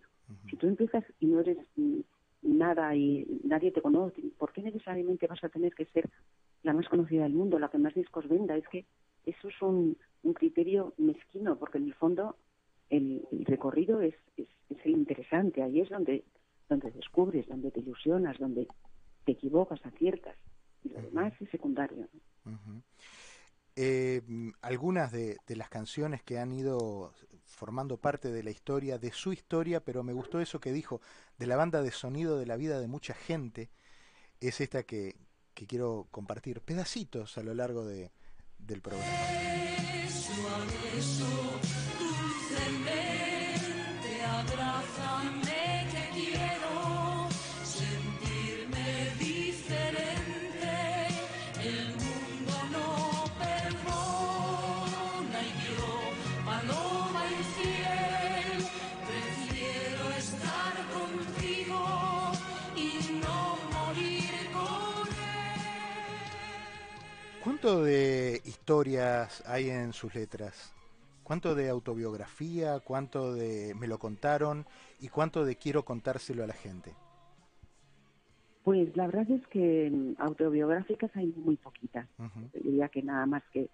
Si 0.48 0.56
tú 0.56 0.66
empiezas 0.66 1.04
y 1.20 1.26
no 1.26 1.40
eres 1.40 1.58
nada 2.42 2.96
y 2.96 3.26
nadie 3.44 3.70
te 3.70 3.82
conoce, 3.82 4.22
¿por 4.38 4.52
qué 4.52 4.62
necesariamente 4.62 5.26
vas 5.26 5.44
a 5.44 5.50
tener 5.50 5.74
que 5.74 5.84
ser 5.86 6.08
la 6.62 6.72
más 6.72 6.88
conocida 6.88 7.24
del 7.24 7.34
mundo, 7.34 7.58
la 7.58 7.68
que 7.68 7.78
más 7.78 7.94
discos 7.94 8.26
venda? 8.28 8.56
Es 8.56 8.66
que 8.68 8.86
eso 9.26 9.48
es 9.48 9.62
un, 9.62 9.96
criterio 10.34 10.94
mezquino, 10.96 11.58
porque 11.58 11.78
en 11.78 11.84
el 11.84 11.94
fondo 11.94 12.36
el, 12.88 13.26
recorrido 13.44 14.00
es, 14.00 14.14
es, 14.38 14.48
es, 14.70 14.78
el 14.84 14.92
interesante, 14.92 15.62
ahí 15.62 15.80
es 15.80 15.90
donde, 15.90 16.24
donde 16.68 16.90
descubres, 16.92 17.46
donde 17.46 17.70
te 17.70 17.80
ilusionas, 17.80 18.38
donde 18.38 18.66
te 19.26 19.32
equivocas, 19.32 19.84
aciertas, 19.84 20.36
y 20.82 20.88
lo 20.88 21.02
demás 21.02 21.34
es 21.40 21.50
secundario. 21.50 22.08
Eh, 23.76 24.22
algunas 24.62 25.10
de, 25.10 25.38
las 25.48 25.68
canciones 25.68 26.22
que 26.22 26.38
han 26.38 26.52
ido 26.52 27.12
formando 27.44 27.96
parte 27.96 28.30
de 28.30 28.42
la 28.42 28.50
historia, 28.50 28.98
de 28.98 29.12
su 29.12 29.32
historia, 29.32 29.80
pero 29.80 30.02
me 30.02 30.12
gustó 30.12 30.40
eso 30.40 30.60
que 30.60 30.72
dijo, 30.72 31.00
de 31.38 31.46
la 31.46 31.56
banda 31.56 31.82
de 31.82 31.90
sonido 31.90 32.38
de 32.38 32.46
la 32.46 32.56
vida 32.56 32.80
de 32.80 32.86
mucha 32.86 33.14
gente, 33.14 33.70
es 34.40 34.60
esta 34.60 34.84
que, 34.84 35.16
que 35.54 35.66
quiero 35.66 36.06
compartir, 36.10 36.60
pedacitos 36.60 37.38
a 37.38 37.42
lo 37.42 37.54
largo 37.54 37.84
de, 37.84 38.12
del 38.58 38.80
programa. 38.80 39.10
¿Cuánto 67.64 67.84
de 67.84 68.42
historias 68.44 69.42
hay 69.46 69.70
en 69.70 69.94
sus 69.94 70.14
letras? 70.14 70.74
¿Cuánto 71.22 71.54
de 71.54 71.70
autobiografía? 71.70 72.78
¿Cuánto 72.80 73.32
de 73.32 73.74
me 73.74 73.88
lo 73.88 73.98
contaron? 73.98 74.66
¿Y 75.00 75.08
cuánto 75.08 75.46
de 75.46 75.56
quiero 75.56 75.82
contárselo 75.82 76.44
a 76.44 76.46
la 76.46 76.52
gente? 76.52 76.92
Pues 78.64 78.94
la 78.94 79.06
verdad 79.06 79.30
es 79.30 79.46
que 79.46 79.90
autobiográficas 80.18 81.10
hay 81.16 81.32
muy 81.38 81.56
poquitas. 81.56 82.06
Diría 82.52 82.90
que 82.90 83.02
nada 83.02 83.24
más 83.24 83.42
que, 83.50 83.70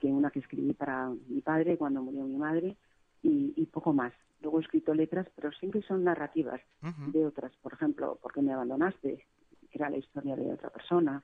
que 0.00 0.08
una 0.08 0.30
que 0.30 0.40
escribí 0.40 0.74
para 0.74 1.08
mi 1.08 1.40
padre 1.40 1.78
cuando 1.78 2.02
murió 2.02 2.24
mi 2.24 2.36
madre 2.36 2.76
y, 3.22 3.64
poco 3.72 3.94
más. 3.94 4.12
Luego 4.42 4.58
he 4.58 4.62
escrito 4.62 4.92
letras, 4.92 5.26
pero 5.34 5.50
siempre 5.52 5.80
son 5.80 6.04
narrativas 6.04 6.60
de 6.82 7.24
otras. 7.24 7.52
Por 7.62 7.72
ejemplo, 7.72 8.18
¿por 8.20 8.34
qué 8.34 8.42
me 8.42 8.52
abandonaste? 8.52 9.24
Era 9.72 9.90
la 9.90 9.98
historia 9.98 10.36
de 10.36 10.52
otra 10.52 10.70
persona. 10.70 11.22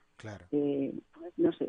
Eh, 0.51 0.95
no 1.37 1.53
sé, 1.53 1.69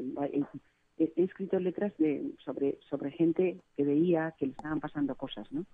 he, 0.98 1.24
escrito 1.24 1.60
letras 1.60 1.94
de, 1.98 2.32
sobre, 2.44 2.80
sobre 2.90 3.12
gente 3.12 3.60
que 3.76 3.84
veía 3.84 4.34
que 4.38 4.48
le 4.48 4.52
estaban 4.54 4.80
pasando 4.80 5.16
cosas, 5.16 5.52
¿no? 5.52 5.66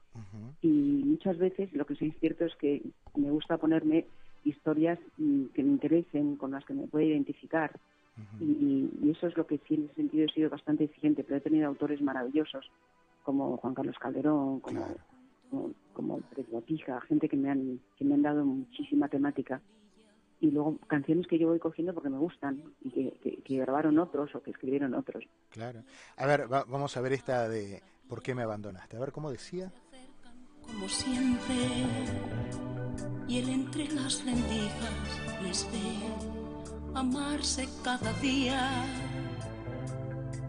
Y 0.61 0.67
muchas 0.67 1.37
veces 1.37 1.71
lo 1.73 1.85
que 1.85 1.95
sí 1.95 2.07
es 2.07 2.19
cierto 2.19 2.45
es 2.45 2.55
que 2.55 2.81
me 3.15 3.31
gusta 3.31 3.57
ponerme 3.57 4.05
historias 4.43 4.99
mm, 5.17 5.45
que 5.53 5.63
me 5.63 5.71
interesen, 5.71 6.35
con 6.35 6.51
las 6.51 6.65
que 6.65 6.73
me 6.73 6.87
pueda 6.87 7.05
identificar. 7.05 7.71
y, 8.39 8.89
eso 9.09 9.27
es 9.27 9.37
lo 9.37 9.45
que 9.47 9.59
sí 9.67 9.75
en 9.75 9.85
ese 9.85 9.95
sentido 9.95 10.25
he 10.25 10.33
sido 10.33 10.49
bastante 10.49 10.83
exigente, 10.83 11.23
pero 11.23 11.37
he 11.37 11.41
tenido 11.41 11.67
autores 11.67 12.01
maravillosos 12.01 12.69
como 13.23 13.57
Juan 13.57 13.73
Carlos 13.73 13.97
Calderón, 13.99 14.59
como, 14.59 14.85
como, 15.93 16.19
Botija, 16.51 16.99
gente 17.01 17.29
que 17.29 17.37
me 17.37 17.49
han, 17.49 17.79
que 17.97 18.05
me 18.05 18.15
han 18.15 18.21
dado 18.21 18.43
muchísima 18.43 19.07
temática 19.07 19.61
y 20.43 20.51
luego 20.51 20.77
canciones 20.87 21.25
que 21.25 21.39
yo 21.39 21.47
voy 21.47 21.59
cogiendo 21.59 21.93
porque 21.93 22.09
me 22.09 22.17
gustan 22.17 22.61
y 22.81 22.91
que, 22.91 23.41
que, 23.45 23.57
grabaron 23.57 23.97
otros 23.97 24.35
o 24.35 24.43
que 24.43 24.51
escribieron 24.51 24.93
otros. 24.93 25.23
Claro. 25.49 25.83
A 26.17 26.25
ver, 26.25 26.47
vamos 26.47 26.97
a 26.97 27.01
ver 27.01 27.13
esta 27.13 27.47
de 27.47 27.81
¿Por 28.09 28.21
qué 28.21 28.35
me 28.35 28.43
abandonaste? 28.43 28.97
A 28.97 28.99
ver 28.99 29.11
cómo 29.11 29.31
decía. 29.31 29.71
Como 30.61 30.89
siempre, 30.89 31.55
y 33.27 33.39
él 33.39 33.49
entre 33.49 33.87
las 33.87 34.23
rendijas 34.25 35.41
les 35.41 35.65
ve 35.71 35.97
amarse 36.93 37.67
cada 37.83 38.13
día, 38.19 38.85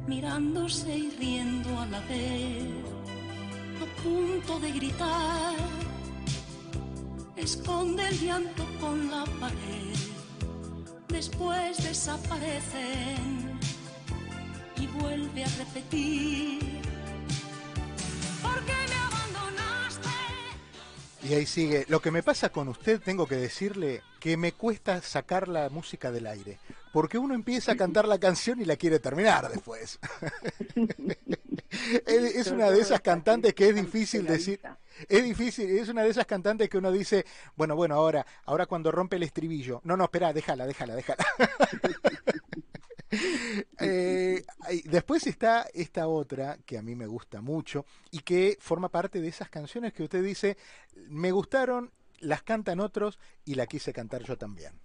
mirándose 0.06 0.96
y 0.96 1.10
riendo 1.10 1.78
a 1.78 1.86
la 1.86 2.00
vez, 2.00 2.84
a 3.80 4.02
punto 4.02 4.60
de 4.60 4.72
gritar 4.72 5.73
esconde 7.44 8.08
el 8.08 8.18
llanto 8.20 8.66
con 8.80 9.10
la 9.10 9.24
pared, 9.38 9.94
después 11.08 11.76
desaparecen 11.84 13.60
y 14.76 14.86
vuelve 14.86 15.44
a 15.44 15.48
repetir. 15.58 16.80
¿Por 18.42 18.64
qué 18.64 18.72
me 18.72 18.94
abandonaste? 18.94 20.08
Y 21.22 21.34
ahí 21.34 21.44
sigue. 21.44 21.84
Lo 21.88 22.00
que 22.00 22.10
me 22.10 22.22
pasa 22.22 22.48
con 22.48 22.68
usted, 22.68 23.02
tengo 23.02 23.26
que 23.26 23.36
decirle 23.36 24.00
que 24.20 24.38
me 24.38 24.52
cuesta 24.52 25.02
sacar 25.02 25.48
la 25.48 25.68
música 25.68 26.10
del 26.10 26.26
aire, 26.26 26.58
porque 26.94 27.18
uno 27.18 27.34
empieza 27.34 27.72
a 27.72 27.76
cantar 27.76 28.08
la 28.08 28.18
canción 28.18 28.58
y 28.62 28.64
la 28.64 28.76
quiere 28.76 29.00
terminar 29.00 29.50
después. 29.50 29.98
es 32.06 32.46
una 32.46 32.70
de 32.70 32.80
esas 32.80 33.02
cantantes 33.02 33.52
que 33.52 33.68
es 33.68 33.74
difícil 33.74 34.26
decir 34.26 34.60
es 35.08 35.24
difícil, 35.24 35.70
es 35.70 35.88
una 35.88 36.02
de 36.02 36.10
esas 36.10 36.26
cantantes 36.26 36.68
que 36.68 36.78
uno 36.78 36.92
dice, 36.92 37.24
bueno, 37.56 37.76
bueno, 37.76 37.94
ahora, 37.94 38.26
ahora 38.44 38.66
cuando 38.66 38.92
rompe 38.92 39.16
el 39.16 39.22
estribillo, 39.22 39.80
no, 39.84 39.96
no, 39.96 40.04
espera, 40.04 40.32
déjala, 40.32 40.66
déjala, 40.66 40.94
déjala. 40.94 41.24
Eh, 43.80 44.44
después 44.86 45.26
está 45.26 45.66
esta 45.74 46.08
otra 46.08 46.58
que 46.64 46.78
a 46.78 46.82
mí 46.82 46.94
me 46.94 47.06
gusta 47.06 47.40
mucho 47.40 47.84
y 48.10 48.20
que 48.20 48.56
forma 48.60 48.88
parte 48.88 49.20
de 49.20 49.28
esas 49.28 49.48
canciones 49.50 49.92
que 49.92 50.02
usted 50.02 50.22
dice, 50.22 50.56
me 51.08 51.30
gustaron, 51.30 51.92
las 52.18 52.42
cantan 52.42 52.80
otros 52.80 53.18
y 53.44 53.54
la 53.54 53.66
quise 53.66 53.92
cantar 53.92 54.22
yo 54.22 54.38
también. 54.38 54.80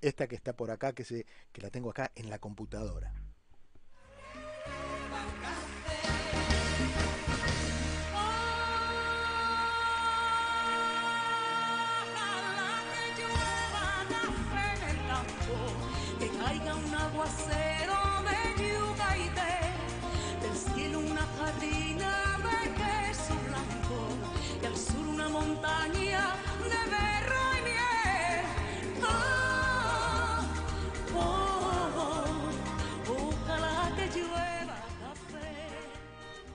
Esta 0.00 0.26
que 0.28 0.36
está 0.36 0.54
por 0.54 0.70
acá, 0.70 0.92
que, 0.92 1.04
se, 1.04 1.26
que 1.52 1.60
la 1.60 1.70
tengo 1.70 1.90
acá 1.90 2.10
en 2.14 2.30
la 2.30 2.38
computadora. 2.38 3.12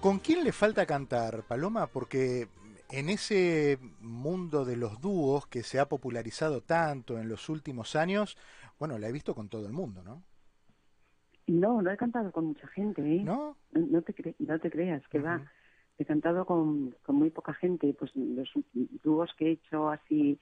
¿Con 0.03 0.19
quién 0.19 0.43
le 0.43 0.51
falta 0.51 0.85
cantar, 0.85 1.43
Paloma? 1.43 1.87
Porque 1.87 2.49
en 2.91 3.07
ese 3.07 3.79
mundo 4.01 4.65
de 4.65 4.75
los 4.75 4.99
dúos 4.99 5.47
que 5.47 5.63
se 5.63 5.79
ha 5.79 5.87
popularizado 5.87 6.59
tanto 6.59 7.17
en 7.19 7.29
los 7.29 7.47
últimos 7.47 7.95
años, 7.95 8.37
bueno, 8.77 8.99
la 8.99 9.07
he 9.07 9.13
visto 9.13 9.33
con 9.33 9.47
todo 9.47 9.65
el 9.65 9.71
mundo, 9.71 10.03
¿no? 10.03 10.21
No, 11.47 11.81
no 11.81 11.89
he 11.89 11.95
cantado 11.95 12.33
con 12.33 12.47
mucha 12.47 12.67
gente, 12.67 13.01
¿eh? 13.01 13.23
¿No? 13.23 13.55
No 13.71 14.01
te, 14.01 14.35
no 14.39 14.59
te 14.59 14.69
creas, 14.69 15.07
que 15.07 15.19
va. 15.19 15.41
He 15.97 16.03
cantado 16.03 16.45
con, 16.45 16.93
con 17.01 17.15
muy 17.15 17.29
poca 17.29 17.53
gente, 17.53 17.95
pues 17.97 18.11
los 18.13 18.51
dúos 18.73 19.33
que 19.37 19.47
he 19.47 19.51
hecho 19.51 19.89
así, 19.89 20.37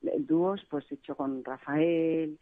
dúos 0.00 0.66
pues 0.68 0.90
he 0.90 0.96
hecho 0.96 1.16
con 1.16 1.44
Rafael 1.44 2.36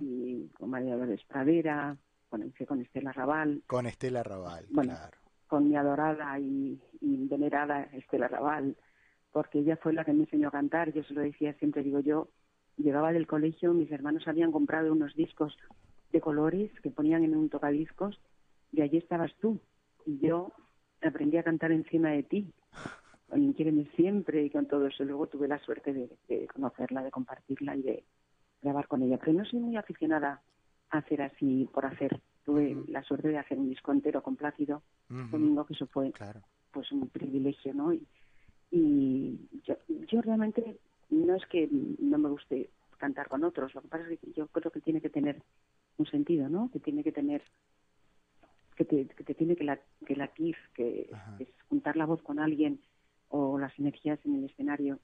y 0.00 0.48
con 0.58 0.70
María 0.70 0.94
Dolores 0.94 1.22
Pradera, 1.28 1.98
con, 2.30 2.50
con 2.66 2.80
Estela 2.80 3.12
Raval. 3.12 3.62
Con 3.66 3.84
Estela 3.84 4.22
Raval, 4.22 4.64
claro 4.72 5.23
con 5.54 5.68
mi 5.68 5.76
adorada 5.76 6.36
y, 6.40 6.80
venerada 7.00 7.82
Estela 7.92 8.26
Raval, 8.26 8.76
porque 9.30 9.60
ella 9.60 9.76
fue 9.76 9.92
la 9.92 10.04
que 10.04 10.12
me 10.12 10.24
enseñó 10.24 10.48
a 10.48 10.50
cantar. 10.50 10.92
Yo 10.92 11.04
se 11.04 11.14
lo 11.14 11.20
decía 11.20 11.54
siempre, 11.54 11.84
digo 11.84 12.00
yo, 12.00 12.26
llegaba 12.76 13.12
del 13.12 13.28
colegio, 13.28 13.72
mis 13.72 13.92
hermanos 13.92 14.26
habían 14.26 14.50
comprado 14.50 14.90
unos 14.90 15.14
discos 15.14 15.56
de 16.10 16.20
colores 16.20 16.72
que 16.80 16.90
ponían 16.90 17.22
en 17.22 17.36
un 17.36 17.50
tocadiscos 17.50 18.20
y 18.72 18.80
allí 18.80 18.98
estabas 18.98 19.32
tú. 19.40 19.60
Y 20.04 20.18
yo 20.18 20.50
aprendí 21.00 21.36
a 21.36 21.44
cantar 21.44 21.70
encima 21.70 22.10
de 22.10 22.24
ti, 22.24 22.52
con 23.28 23.52
Quiereme 23.52 23.86
Siempre 23.94 24.42
y 24.42 24.50
con 24.50 24.66
todo 24.66 24.88
eso. 24.88 25.04
Luego 25.04 25.28
tuve 25.28 25.46
la 25.46 25.60
suerte 25.60 25.92
de, 25.92 26.48
conocerla, 26.48 27.04
de 27.04 27.12
compartirla 27.12 27.76
y 27.76 27.82
de 27.82 28.04
grabar 28.60 28.88
con 28.88 29.02
ella. 29.02 29.18
Pero 29.18 29.34
no 29.34 29.44
soy 29.44 29.60
muy 29.60 29.76
aficionada 29.76 30.42
a 30.90 30.98
hacer 30.98 31.22
así 31.22 31.70
por 31.72 31.86
hacer. 31.86 32.20
Tuve 32.44 32.76
la 32.88 33.02
suerte 33.02 33.28
de 33.28 33.38
hacer 33.38 33.58
un 33.58 33.68
disco 33.68 33.92
entero 33.92 34.22
con 34.22 34.36
Plácido 34.36 34.82
domingo, 35.08 35.64
que 35.66 35.74
eso 35.74 35.86
fue 35.86 36.12
pues 36.70 36.90
un 36.92 37.08
privilegio, 37.08 37.72
¿no? 37.72 37.92
Y, 37.92 38.06
y 38.70 39.38
yo, 39.64 39.76
yo 40.08 40.20
realmente 40.20 40.78
no 41.10 41.34
es 41.36 41.46
que 41.46 41.68
no 41.70 42.18
me 42.18 42.28
guste 42.28 42.70
cantar 42.98 43.28
con 43.28 43.44
otros, 43.44 43.74
lo 43.74 43.82
que 43.82 43.88
pasa 43.88 44.10
es 44.10 44.18
que 44.18 44.32
yo 44.32 44.48
creo 44.48 44.70
que 44.70 44.80
tiene 44.80 45.00
que 45.00 45.10
tener 45.10 45.42
un 45.98 46.06
sentido, 46.06 46.48
¿no? 46.48 46.70
Que 46.72 46.80
tiene 46.80 47.04
que 47.04 47.12
tener 47.12 47.42
que 48.76 48.84
te, 48.84 49.06
que 49.06 49.24
te 49.24 49.34
tiene 49.34 49.56
que, 49.56 49.64
la, 49.64 49.78
que 50.04 50.16
latir, 50.16 50.56
que 50.74 51.10
es 51.38 51.48
juntar 51.68 51.96
la 51.96 52.06
voz 52.06 52.22
con 52.22 52.38
alguien 52.38 52.80
o 53.28 53.58
las 53.58 53.78
energías 53.78 54.18
en 54.24 54.34
el 54.36 54.44
escenario 54.44 54.98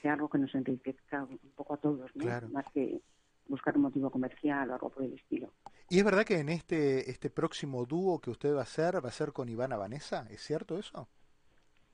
sea 0.00 0.14
algo 0.14 0.28
que 0.28 0.38
nos 0.38 0.54
enriquezca 0.54 1.24
un 1.24 1.38
poco 1.54 1.74
a 1.74 1.76
todos, 1.76 2.10
¿no? 2.14 2.24
Más 2.50 2.64
que 2.72 3.00
buscar 3.48 3.76
un 3.76 3.82
motivo 3.82 4.10
comercial 4.10 4.70
o 4.70 4.74
algo 4.74 4.90
por 4.90 5.04
el 5.04 5.14
estilo. 5.14 5.52
¿Y 5.92 5.98
es 5.98 6.04
verdad 6.04 6.24
que 6.24 6.38
en 6.38 6.48
este, 6.50 7.10
este 7.10 7.30
próximo 7.30 7.84
dúo 7.84 8.20
que 8.20 8.30
usted 8.30 8.54
va 8.54 8.60
a 8.60 8.62
hacer, 8.62 9.04
va 9.04 9.08
a 9.08 9.12
ser 9.12 9.32
con 9.32 9.48
Ivana 9.48 9.76
Vanessa? 9.76 10.24
¿Es 10.30 10.40
cierto 10.40 10.78
eso? 10.78 11.08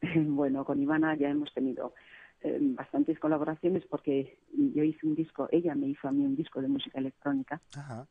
bueno, 0.16 0.66
con 0.66 0.82
Ivana 0.82 1.16
ya 1.16 1.30
hemos 1.30 1.50
tenido 1.54 1.94
eh, 2.42 2.58
bastantes 2.60 3.18
colaboraciones 3.18 3.86
porque 3.86 4.38
yo 4.52 4.84
hice 4.84 5.06
un 5.06 5.14
disco, 5.14 5.48
ella 5.50 5.74
me 5.74 5.86
hizo 5.86 6.08
a 6.08 6.12
mí 6.12 6.26
un 6.26 6.36
disco 6.36 6.60
de 6.60 6.68
música 6.68 6.98
electrónica 6.98 7.62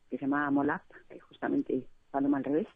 que 0.09 0.17
se 0.17 0.25
llama 0.25 0.49
Molap, 0.49 0.81
justamente 1.27 1.85
Paloma 2.09 2.37
al 2.37 2.45
revés, 2.45 2.67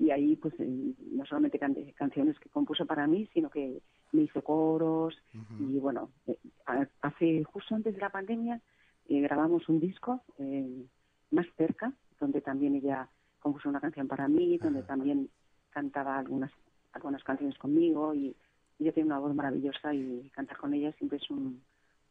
y 0.00 0.10
ahí 0.10 0.34
pues 0.34 0.52
eh, 0.58 0.94
no 1.12 1.24
solamente 1.26 1.60
canté 1.60 1.92
canciones 1.92 2.40
que 2.40 2.48
compuso 2.48 2.86
para 2.86 3.06
mí, 3.06 3.30
sino 3.32 3.50
que 3.50 3.80
me 4.10 4.22
hizo 4.22 4.42
coros 4.42 5.16
y 5.60 5.78
bueno, 5.78 6.10
eh, 6.26 6.36
hace 7.02 7.44
justo 7.44 7.76
antes 7.76 7.94
de 7.94 8.00
la 8.00 8.10
pandemia 8.10 8.60
grabamos 9.08 9.68
un 9.68 9.78
disco 9.78 10.24
más 11.30 11.46
cerca, 11.56 11.92
donde 12.20 12.40
también 12.40 12.74
ella 12.76 13.08
compuso 13.40 13.68
una 13.68 13.80
canción 13.80 14.08
para 14.08 14.28
mí, 14.28 14.58
donde 14.58 14.82
también 14.82 15.30
cantaba 15.70 16.18
algunas 16.18 16.50
algunas 16.92 17.22
canciones 17.22 17.56
conmigo 17.58 18.14
y 18.14 18.34
ella 18.78 18.92
tiene 18.92 19.08
una 19.08 19.18
voz 19.18 19.34
maravillosa 19.34 19.92
y 19.94 20.30
cantar 20.30 20.56
con 20.56 20.74
ella 20.74 20.92
siempre 20.92 21.18
es 21.18 21.30
un, 21.30 21.62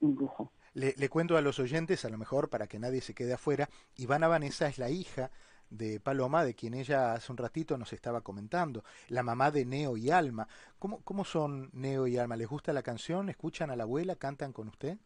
lujo. 0.01 0.51
Le, 0.73 1.09
cuento 1.09 1.37
a 1.37 1.41
los 1.41 1.59
oyentes, 1.59 2.05
a 2.05 2.09
lo 2.09 2.17
mejor 2.17 2.49
para 2.49 2.67
que 2.67 2.77
nadie 2.77 3.01
se 3.01 3.15
quede 3.15 3.33
afuera, 3.33 3.67
Ivana 3.95 4.27
Vanessa 4.27 4.67
es 4.67 4.77
la 4.77 4.89
hija 4.89 5.31
de 5.69 5.99
Paloma, 5.99 6.45
de 6.45 6.53
quien 6.53 6.75
ella 6.75 7.13
hace 7.13 7.31
un 7.31 7.37
ratito 7.37 7.77
nos 7.77 7.93
estaba 7.93 8.21
comentando, 8.21 8.83
la 9.09 9.23
mamá 9.23 9.49
de 9.49 9.65
Neo 9.65 9.97
y 9.97 10.11
Alma. 10.11 10.47
¿Cómo, 10.77 11.01
cómo 11.03 11.25
son 11.25 11.69
Neo 11.73 12.05
y 12.05 12.17
Alma? 12.17 12.37
¿Les 12.37 12.47
gusta 12.47 12.73
la 12.73 12.83
canción? 12.83 13.29
¿Escuchan 13.29 13.71
a 13.71 13.75
la 13.75 13.83
abuela? 13.83 14.15
¿Cantan 14.15 14.53
con 14.53 14.67
usted? 14.67 14.97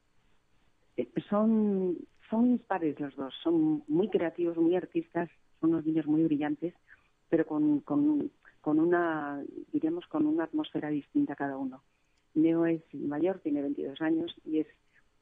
Eh, 0.98 1.10
son, 1.30 1.98
son 2.32 2.54
mis 2.54 2.62
padres 2.62 3.00
los 3.00 3.16
dos, 3.16 3.34
son 3.44 3.84
muy 3.88 4.10
creativos, 4.10 4.58
muy 4.58 4.76
artistas, 4.76 5.30
son 5.60 5.72
unos 5.72 5.86
niños 5.86 6.08
muy 6.08 6.24
brillantes, 6.24 6.74
pero 7.30 7.46
con, 7.46 7.82
con 7.82 8.32
con 8.62 8.80
una, 8.80 9.44
diríamos, 9.74 10.06
con 10.08 10.28
una 10.28 10.46
atmósfera 10.46 10.90
distinta 10.90 11.36
cada 11.36 11.58
uno. 11.58 11.84
Neo 12.36 12.66
es 12.66 12.82
mayor, 12.94 13.40
tiene 13.40 13.62
22 13.62 14.00
años 14.02 14.34
y 14.46 14.60
es 14.60 14.68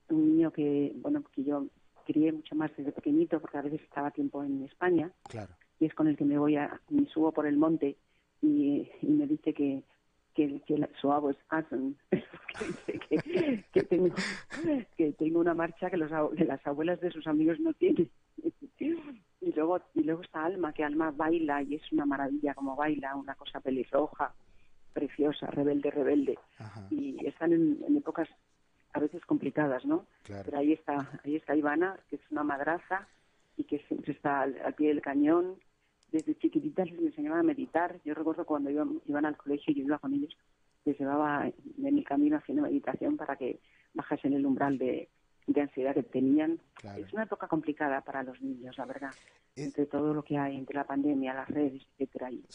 un 0.10 0.36
niño 0.36 0.52
que, 0.52 0.92
bueno, 0.98 1.24
que 1.34 1.44
yo 1.44 1.68
crié 2.06 2.32
mucho 2.32 2.56
más 2.56 2.72
desde 2.76 2.92
pequeñito 2.92 3.40
porque 3.40 3.58
a 3.58 3.62
veces 3.62 3.82
estaba 3.82 4.12
tiempo 4.12 4.44
en 4.44 4.64
España. 4.66 5.12
Claro. 5.30 5.54
Y 5.80 5.86
es 5.86 5.94
con 5.94 6.08
el 6.08 6.18
que 6.18 6.26
me 6.26 6.38
voy 6.38 6.58
a, 6.58 6.80
me 6.90 7.08
subo 7.08 7.32
por 7.32 7.48
el 7.48 7.58
monte 7.58 7.98
y, 8.42 8.90
me 9.02 9.26
dice 9.26 9.54
que, 9.54 9.84
que, 10.34 10.62
su 11.00 11.12
abuelo 11.12 11.38
es 11.38 11.46
awesome. 11.50 11.94
que, 13.10 13.64
que, 13.72 13.84
tengo, 13.84 14.14
que 14.98 15.12
tengo 15.14 15.40
una 15.40 15.54
marcha 15.54 15.90
que, 15.90 15.98
los, 15.98 16.12
que 16.36 16.46
las 16.46 16.66
abuelas 16.66 17.00
de 17.02 17.12
sus 17.12 17.28
amigos 17.28 17.60
no 17.60 17.74
tienen. 17.74 18.10
Y 19.42 19.54
luego 19.54 19.80
y 19.94 20.04
luego 20.04 20.22
está 20.22 20.44
Alma 20.44 20.74
que 20.74 20.84
Alma 20.84 21.12
baila 21.12 21.62
y 21.64 21.76
es 21.76 21.92
una 21.94 22.06
maravilla 22.06 22.54
como 22.54 22.76
baila 22.76 23.16
una 23.16 23.36
cosa 23.36 23.62
pelirroja 23.62 24.34
preciosa 24.94 25.48
rebelde 25.48 25.92
rebelde. 25.92 26.38
Y 26.90 27.26
están 27.26 27.54
en, 27.54 27.96
épocas 27.96 28.28
a 28.94 29.00
veces 29.00 29.26
complicadas 29.26 29.86
no 29.86 30.06
pero 30.28 30.58
ahí 30.58 30.74
está 30.74 31.10
ahí 31.24 31.36
está 31.38 31.56
Ivana 31.56 31.98
que 32.10 32.18
es 32.18 32.22
una 32.32 32.44
madraza 32.44 33.08
y 33.56 33.64
que 33.64 33.80
siempre 33.88 34.14
está 34.14 34.42
al, 34.42 34.74
pie 34.76 34.90
del 34.90 35.02
cañón 35.02 35.56
desde 36.12 36.36
chiquititas 36.36 36.90
les 36.92 37.02
enseñaba 37.02 37.40
a 37.40 37.44
meditar. 37.44 38.00
Yo 38.04 38.14
recuerdo 38.14 38.46
cuando 38.46 38.70
iban, 38.70 39.02
iban 39.06 39.26
al 39.26 39.38
colegio 39.38 39.72
y 39.72 39.80
yo 39.80 39.86
iba 39.86 40.00
con 40.00 40.14
ellos 40.14 40.36
les 40.86 41.00
llevaba 41.00 41.48
en 41.48 41.98
el 41.98 42.04
camino 42.04 42.38
haciendo 42.38 42.64
meditación 42.64 43.18
para 43.18 43.36
que 43.36 43.60
bajasen 43.94 44.34
el 44.34 44.46
umbral 44.46 44.78
de 44.78 45.10
de 45.50 45.62
ansiedad 45.62 45.94
que 45.94 46.04
tenían. 46.04 46.60
Es 46.98 47.12
una 47.12 47.24
época 47.24 47.48
complicada 47.48 48.02
para 48.02 48.24
los 48.24 48.40
niños, 48.42 48.78
la 48.78 48.86
verdad. 48.86 49.12
Entre 49.56 49.86
todo 49.86 50.14
lo 50.14 50.24
que 50.24 50.38
hay, 50.38 50.56
entre 50.56 50.76
la 50.76 50.86
pandemia, 50.86 51.34
las 51.34 51.50
redes, 51.50 51.82
etcétera. 51.98 52.32
Y, 52.32 52.46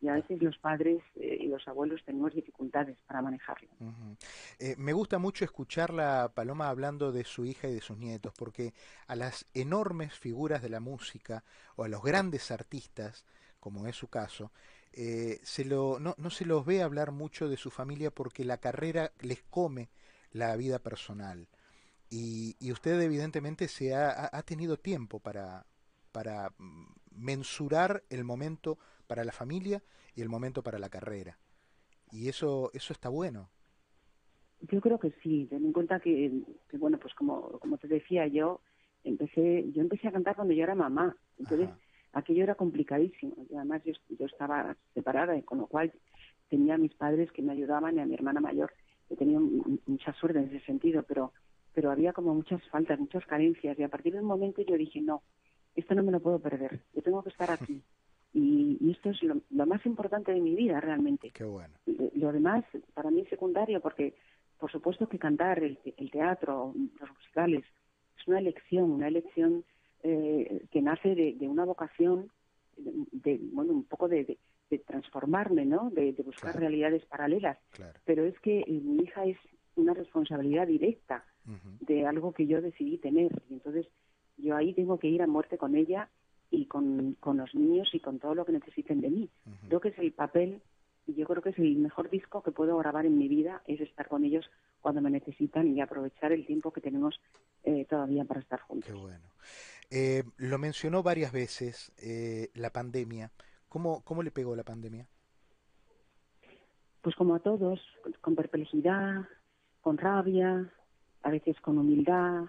y 0.00 0.08
a 0.08 0.14
veces 0.14 0.42
los 0.42 0.58
padres 0.58 1.02
eh, 1.14 1.38
y 1.40 1.46
los 1.46 1.66
abuelos 1.66 2.02
tenemos 2.04 2.34
dificultades 2.34 2.98
para 3.06 3.22
manejarlo. 3.22 3.68
Eh, 4.58 4.74
me 4.76 4.92
gusta 4.92 5.18
mucho 5.18 5.44
escuchar 5.44 5.94
la 5.94 6.32
Paloma 6.34 6.68
hablando 6.68 7.12
de 7.12 7.24
su 7.24 7.44
hija 7.44 7.68
y 7.68 7.74
de 7.74 7.80
sus 7.80 7.96
nietos, 7.96 8.34
porque 8.36 8.74
a 9.06 9.16
las 9.16 9.46
enormes 9.54 10.12
figuras 10.18 10.60
de 10.60 10.68
la 10.68 10.80
música 10.80 11.44
o 11.76 11.84
a 11.84 11.88
los 11.88 12.02
grandes 12.02 12.50
artistas, 12.50 13.24
como 13.60 13.86
es 13.86 13.96
su 13.96 14.08
caso, 14.08 14.50
eh, 14.92 15.38
se 15.44 15.64
lo, 15.64 16.00
no, 16.00 16.14
no 16.18 16.30
se 16.30 16.44
los 16.44 16.66
ve 16.66 16.82
hablar 16.82 17.12
mucho 17.12 17.48
de 17.48 17.56
su 17.56 17.70
familia 17.70 18.10
porque 18.10 18.44
la 18.44 18.58
carrera 18.58 19.12
les 19.20 19.42
come 19.44 19.88
la 20.32 20.54
vida 20.56 20.78
personal. 20.78 21.48
Y, 22.10 22.56
y 22.58 22.72
usted 22.72 23.00
evidentemente 23.00 23.68
se 23.68 23.94
ha, 23.94 24.28
ha 24.32 24.42
tenido 24.42 24.76
tiempo 24.76 25.20
para, 25.20 25.64
para 26.12 26.50
mm, 26.58 26.86
mensurar 27.12 28.02
el 28.10 28.24
momento 28.24 28.78
para 29.06 29.24
la 29.24 29.32
familia 29.32 29.82
y 30.14 30.22
el 30.22 30.28
momento 30.28 30.62
para 30.62 30.78
la 30.78 30.88
carrera. 30.88 31.38
Y 32.12 32.28
eso, 32.28 32.70
eso 32.74 32.92
está 32.92 33.08
bueno. 33.08 33.50
Yo 34.60 34.80
creo 34.80 34.98
que 34.98 35.12
sí, 35.22 35.46
ten 35.48 35.64
en 35.64 35.72
cuenta 35.72 36.00
que, 36.00 36.30
bueno, 36.72 36.98
pues 36.98 37.14
como, 37.14 37.58
como 37.60 37.78
te 37.78 37.88
decía, 37.88 38.26
yo 38.26 38.60
empecé, 39.04 39.70
yo 39.72 39.80
empecé 39.80 40.08
a 40.08 40.12
cantar 40.12 40.36
cuando 40.36 40.52
yo 40.52 40.64
era 40.64 40.74
mamá, 40.74 41.16
entonces 41.38 41.70
aquello 42.12 42.42
era 42.42 42.54
complicadísimo, 42.56 43.46
y 43.48 43.54
además 43.54 43.82
yo, 43.84 43.94
yo 44.10 44.26
estaba 44.26 44.76
separada, 44.92 45.40
con 45.42 45.58
lo 45.58 45.66
cual 45.66 45.92
tenía 46.50 46.74
a 46.74 46.78
mis 46.78 46.94
padres 46.94 47.32
que 47.32 47.40
me 47.40 47.52
ayudaban 47.52 47.96
y 47.96 48.00
a 48.00 48.06
mi 48.06 48.14
hermana 48.14 48.40
mayor, 48.40 48.72
que 49.08 49.16
tenía 49.16 49.40
mucha 49.86 50.12
suerte 50.14 50.40
en 50.40 50.48
ese 50.54 50.64
sentido, 50.66 51.04
pero 51.04 51.32
pero 51.80 51.92
había 51.92 52.12
como 52.12 52.34
muchas 52.34 52.62
faltas, 52.68 53.00
muchas 53.00 53.24
carencias 53.24 53.78
y 53.78 53.82
a 53.82 53.88
partir 53.88 54.12
de 54.12 54.20
un 54.20 54.26
momento 54.26 54.60
yo 54.60 54.76
dije, 54.76 55.00
no, 55.00 55.22
esto 55.74 55.94
no 55.94 56.02
me 56.02 56.12
lo 56.12 56.20
puedo 56.20 56.38
perder, 56.38 56.82
yo 56.94 57.00
tengo 57.00 57.22
que 57.22 57.30
estar 57.30 57.50
aquí. 57.50 57.82
Y, 58.34 58.90
esto 58.90 59.08
es 59.08 59.22
lo, 59.22 59.66
más 59.66 59.86
importante 59.86 60.30
de 60.30 60.42
mi 60.42 60.54
vida 60.54 60.78
realmente. 60.78 61.30
Qué 61.30 61.44
bueno. 61.44 61.72
Lo 62.16 62.32
demás 62.32 62.66
para 62.92 63.10
mí 63.10 63.22
es 63.22 63.30
secundario 63.30 63.80
porque 63.80 64.14
por 64.58 64.70
supuesto 64.70 65.08
que 65.08 65.18
cantar, 65.18 65.64
el, 65.64 65.78
teatro, 66.12 66.74
los 67.00 67.10
musicales, 67.14 67.64
es 68.18 68.28
una 68.28 68.40
elección, 68.40 68.90
una 68.90 69.08
elección 69.08 69.64
eh, 70.02 70.66
que 70.70 70.82
nace 70.82 71.14
de, 71.14 71.48
una 71.48 71.64
vocación, 71.64 72.30
de, 72.76 73.40
bueno, 73.54 73.72
un 73.72 73.84
poco 73.84 74.06
de, 74.06 74.36
transformarme, 74.86 75.64
¿no? 75.64 75.88
De, 75.88 76.12
buscar 76.26 76.60
realidades 76.60 77.06
paralelas. 77.06 77.56
Pero 78.04 78.26
es 78.26 78.38
que 78.40 78.60
eh, 78.60 78.80
mi 78.84 79.04
hija 79.04 79.24
es 79.24 79.38
una 79.76 79.94
responsabilidad 79.94 80.66
directa 80.66 81.24
de 81.44 82.06
algo 82.06 82.32
que 82.32 82.46
yo 82.46 82.60
decidí 82.60 82.98
tener. 82.98 83.30
Y 83.48 83.54
entonces 83.54 83.86
yo 84.36 84.56
ahí 84.56 84.72
tengo 84.74 84.98
que 84.98 85.08
ir 85.08 85.22
a 85.22 85.26
muerte 85.26 85.58
con 85.58 85.74
ella 85.76 86.08
y 86.50 86.66
con, 86.66 87.16
con 87.20 87.36
los 87.36 87.54
niños 87.54 87.88
y 87.92 88.00
con 88.00 88.18
todo 88.18 88.34
lo 88.34 88.44
que 88.44 88.52
necesiten 88.52 89.00
de 89.00 89.10
mí. 89.10 89.30
Creo 89.68 89.80
que 89.80 89.88
es 89.88 89.98
el 89.98 90.12
papel 90.12 90.60
y 91.06 91.14
yo 91.14 91.26
creo 91.26 91.42
que 91.42 91.50
es 91.50 91.58
el 91.58 91.76
mejor 91.76 92.10
disco 92.10 92.42
que 92.42 92.52
puedo 92.52 92.76
grabar 92.78 93.06
en 93.06 93.18
mi 93.18 93.28
vida, 93.28 93.62
es 93.66 93.80
estar 93.80 94.08
con 94.08 94.24
ellos 94.24 94.48
cuando 94.80 95.00
me 95.00 95.10
necesitan 95.10 95.68
y 95.68 95.80
aprovechar 95.80 96.32
el 96.32 96.46
tiempo 96.46 96.72
que 96.72 96.80
tenemos 96.80 97.20
eh, 97.64 97.84
todavía 97.88 98.24
para 98.24 98.40
estar 98.40 98.60
juntos. 98.60 98.90
Qué 98.90 98.98
bueno. 98.98 99.28
Eh, 99.90 100.22
lo 100.36 100.58
mencionó 100.58 101.02
varias 101.02 101.32
veces, 101.32 101.92
eh, 101.98 102.50
la 102.54 102.70
pandemia. 102.70 103.32
¿Cómo, 103.68 104.02
¿Cómo 104.04 104.22
le 104.22 104.30
pegó 104.30 104.54
la 104.54 104.64
pandemia? 104.64 105.08
Pues 107.02 107.16
como 107.16 107.34
a 107.34 107.40
todos, 107.40 107.80
con 108.20 108.36
perplejidad, 108.36 109.26
con 109.80 109.98
rabia, 109.98 110.72
a 111.22 111.30
veces 111.30 111.60
con 111.60 111.78
humildad. 111.78 112.44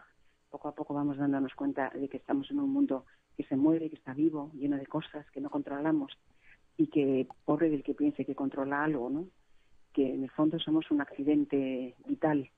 Poco 0.50 0.68
a 0.68 0.76
poco 0.76 0.94
vamos 0.94 1.18
dándonos 1.18 1.54
cuenta 1.56 1.90
de 1.90 2.10
que 2.10 2.18
estamos 2.18 2.50
en 2.52 2.60
un 2.60 2.72
mundo 2.72 3.06
que 3.38 3.44
se 3.44 3.56
mueve, 3.56 3.90
que 3.90 3.96
está 3.96 4.14
vivo, 4.14 4.52
lleno 4.54 4.78
de 4.78 4.86
cosas 4.86 5.26
que 5.32 5.42
no 5.42 5.50
controlamos 5.50 6.18
y 6.78 6.88
que 6.88 7.28
pobre 7.46 7.70
del 7.70 7.84
que 7.84 7.94
piense 7.94 8.26
que 8.26 8.36
controla 8.36 8.84
algo, 8.84 9.10
¿no? 9.10 9.28
Que 9.94 10.14
en 10.14 10.24
el 10.24 10.30
fondo 10.32 10.60
somos 10.60 10.90
un 10.92 11.02
accidente 11.02 11.96
vital 12.06 12.50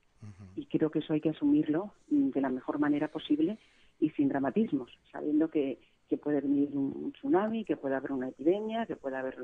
y 0.56 0.65
creo 0.67 0.89
que 0.89 0.99
eso 0.99 1.13
hay 1.13 1.21
que 1.21 1.32
asumirlo 1.32 1.93
de 2.08 2.39
la 2.39 2.49
mejor 2.49 2.80
manera 2.80 3.10
posible 3.10 3.58
y 3.99 4.10
sin 4.12 4.30
dramatismos, 4.30 4.89
sabiendo 5.12 5.49
que, 5.49 5.80
que 6.08 6.17
puede 6.17 6.41
venir 6.41 6.78
un 6.78 7.12
tsunami, 7.13 7.65
que 7.65 7.78
puede 7.78 7.95
haber 7.95 8.12
una 8.12 8.30
epidemia, 8.30 8.86
que 8.86 8.95
puede 8.95 9.17
haber, 9.17 9.38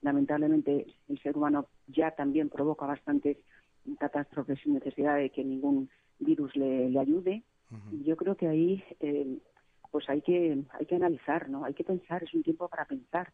lamentablemente, 0.00 0.86
el 1.08 1.18
ser 1.20 1.36
humano 1.36 1.66
ya 1.86 2.12
también 2.12 2.48
provoca 2.48 2.86
bastantes 2.86 3.38
catástrofes 3.98 4.58
sin 4.60 4.74
necesidad 4.74 5.16
de 5.16 5.30
que 5.30 5.44
ningún 5.44 5.90
virus 6.24 6.54
le, 6.56 6.98
ayude 6.98 7.42
Y 7.90 8.04
yo 8.04 8.16
creo 8.16 8.36
que 8.36 8.46
ahí 8.48 8.82
eh, 9.00 9.38
pues 9.90 10.08
hay 10.08 10.22
que 10.22 10.62
hay 10.70 10.86
que 10.86 10.96
analizar, 10.96 11.48
¿no? 11.48 11.64
Hay 11.64 11.74
que 11.74 11.84
pensar, 11.84 12.22
es 12.22 12.32
un 12.34 12.42
tiempo 12.42 12.68
para 12.68 12.84
pensar, 12.86 13.32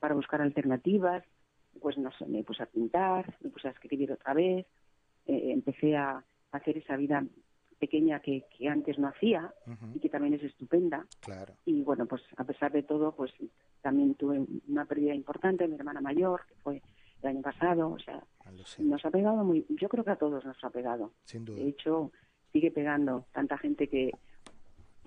para 0.00 0.14
buscar 0.14 0.40
alternativas. 0.40 1.22
Pues 1.80 1.96
no 1.98 2.10
sé, 2.12 2.26
me 2.26 2.42
puse 2.44 2.62
a 2.62 2.66
pintar, 2.66 3.36
me 3.40 3.50
puse 3.50 3.68
a 3.68 3.70
escribir 3.72 4.10
otra 4.12 4.34
vez, 4.34 4.66
eh, 5.26 5.52
empecé 5.52 5.96
a 5.96 6.24
hacer 6.52 6.78
esa 6.78 6.96
vida 6.96 7.24
pequeña 7.78 8.20
que, 8.20 8.44
que 8.56 8.68
antes 8.68 8.98
no 8.98 9.06
hacía 9.08 9.54
y 9.94 10.00
que 10.00 10.08
también 10.08 10.34
es 10.34 10.42
estupenda. 10.42 11.06
Claro. 11.20 11.54
Y 11.64 11.82
bueno, 11.82 12.06
pues 12.06 12.22
a 12.36 12.44
pesar 12.44 12.72
de 12.72 12.82
todo, 12.82 13.12
pues 13.14 13.32
también 13.82 14.14
tuve 14.16 14.44
una 14.66 14.84
pérdida 14.86 15.14
importante, 15.14 15.68
mi 15.68 15.76
hermana 15.76 16.00
mayor, 16.00 16.40
que 16.48 16.54
fue 16.56 16.82
el 17.22 17.28
año 17.28 17.42
pasado, 17.42 17.90
o 17.90 17.98
sea, 17.98 18.20
Ah, 18.48 18.50
nos 18.78 19.04
ha 19.04 19.10
pegado 19.10 19.44
muy, 19.44 19.66
yo 19.68 19.88
creo 19.88 20.04
que 20.04 20.10
a 20.10 20.16
todos 20.16 20.44
nos 20.44 20.62
ha 20.64 20.70
pegado. 20.70 21.12
sin 21.24 21.44
duda. 21.44 21.58
De 21.58 21.68
hecho, 21.68 22.10
sigue 22.52 22.70
pegando 22.70 23.26
tanta 23.32 23.58
gente 23.58 23.88
que 23.88 24.12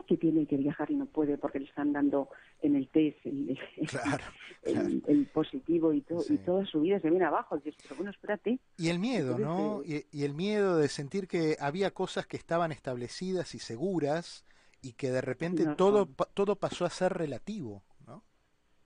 que 0.07 0.17
tiene 0.17 0.47
que 0.47 0.57
viajar 0.57 0.89
y 0.89 0.95
no 0.95 1.05
puede 1.05 1.37
porque 1.37 1.59
le 1.59 1.65
están 1.67 1.93
dando 1.93 2.27
en 2.63 2.75
el 2.75 2.87
test 2.89 3.23
el, 3.23 3.57
Claro, 3.87 4.23
el- 4.63 4.73
claro. 4.73 4.89
el 5.07 5.25
positivo 5.27 5.93
y, 5.93 6.01
todo 6.01 6.21
Sí. 6.21 6.33
y 6.33 6.37
toda 6.39 6.65
su 6.65 6.81
vida 6.81 6.99
se 6.99 7.09
viene 7.11 7.25
abajo. 7.25 7.55
Y 7.57 7.71
pero 7.83 7.95
bueno, 7.95 8.09
espérate. 8.09 8.59
Y 8.77 8.89
el 8.89 8.97
miedo, 8.97 9.37
¿no? 9.37 9.83
Y, 9.85 10.05
y 10.11 10.23
el 10.23 10.33
miedo 10.33 10.77
de 10.77 10.87
sentir 10.87 11.27
que 11.27 11.55
había 11.59 11.91
cosas 11.91 12.25
que 12.25 12.35
estaban 12.35 12.71
establecidas 12.71 13.53
y 13.53 13.59
seguras 13.59 14.43
y 14.81 14.93
que 14.93 15.11
de 15.11 15.21
repente 15.21 15.65
No 15.65 15.75
todo, 15.75 16.07
pa- 16.07 16.27
todo 16.33 16.55
pasó 16.55 16.83
a 16.85 16.89
ser 16.89 17.13
relativo, 17.13 17.83
¿no? 18.07 18.23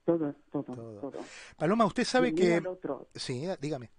Todo, 0.04 0.34
todo, 0.52 0.62
Todo. 0.64 1.00
todo. 1.00 1.20
Paloma, 1.56 1.86
usted 1.86 2.04
sabe 2.04 2.34
que... 2.34 2.58
otro, 2.58 3.08
Sí, 3.14 3.42
dígame. 3.60 3.90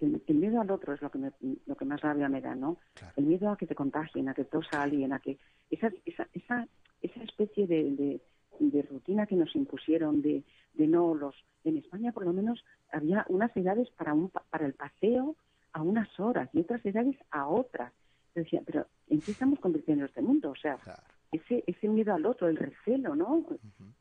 El, 0.00 0.36
miedo 0.36 0.60
al 0.60 0.70
otro 0.70 0.92
es 0.94 1.02
lo 1.02 1.10
que, 1.10 1.18
me- 1.18 1.32
lo 1.66 1.74
que 1.76 1.84
más 1.84 2.00
rabia 2.00 2.28
me 2.28 2.40
da, 2.40 2.54
¿no? 2.54 2.78
Claro. 2.94 3.14
El 3.16 3.24
miedo 3.24 3.50
a 3.50 3.56
que 3.56 3.66
te 3.66 3.74
contagien, 3.74 4.28
a 4.28 4.34
que 4.34 4.44
tosa 4.44 4.82
alguien, 4.82 5.12
a 5.12 5.18
que 5.20 5.38
esa, 5.70 5.90
esa, 6.04 6.26
esa, 6.32 6.66
esa 7.02 7.22
especie 7.22 7.66
de, 7.66 7.82
de, 7.92 8.20
de 8.60 8.82
rutina 8.82 9.26
que 9.26 9.36
nos 9.36 9.54
impusieron 9.56 10.22
de, 10.22 10.42
de 10.74 10.86
no 10.86 11.14
los 11.14 11.34
en 11.64 11.76
España 11.76 12.12
por 12.12 12.24
lo 12.24 12.32
menos 12.32 12.64
había 12.92 13.26
unas 13.28 13.54
edades 13.56 13.90
para 13.90 14.14
un 14.14 14.30
pa- 14.30 14.44
para 14.50 14.64
el 14.66 14.72
paseo 14.74 15.36
a 15.72 15.82
unas 15.82 16.08
horas 16.18 16.48
y 16.54 16.60
otras 16.60 16.84
edades 16.86 17.16
a 17.30 17.46
otras. 17.48 17.92
Yo 18.34 18.42
decía, 18.42 18.62
pero 18.64 18.86
¿en 19.08 19.20
qué 19.20 19.32
estamos 19.32 19.58
convirtiendo 19.60 20.04
este 20.06 20.22
mundo? 20.22 20.50
O 20.52 20.56
sea, 20.56 20.76
Claro. 20.76 21.02
ese 21.32 21.64
ese 21.66 21.88
miedo 21.88 22.14
al 22.14 22.24
otro, 22.26 22.48
el 22.48 22.56
recelo, 22.56 23.14
¿no? 23.14 23.44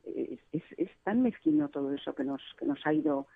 es, 0.06 0.40
es, 0.54 0.64
es 0.78 0.90
tan 1.04 1.22
mezquino 1.22 1.68
todo 1.70 1.92
eso 1.94 2.14
que 2.16 2.24
nos 2.24 2.42
que 2.58 2.66
nos 2.66 2.80
ha 2.86 2.94
ido 2.94 3.28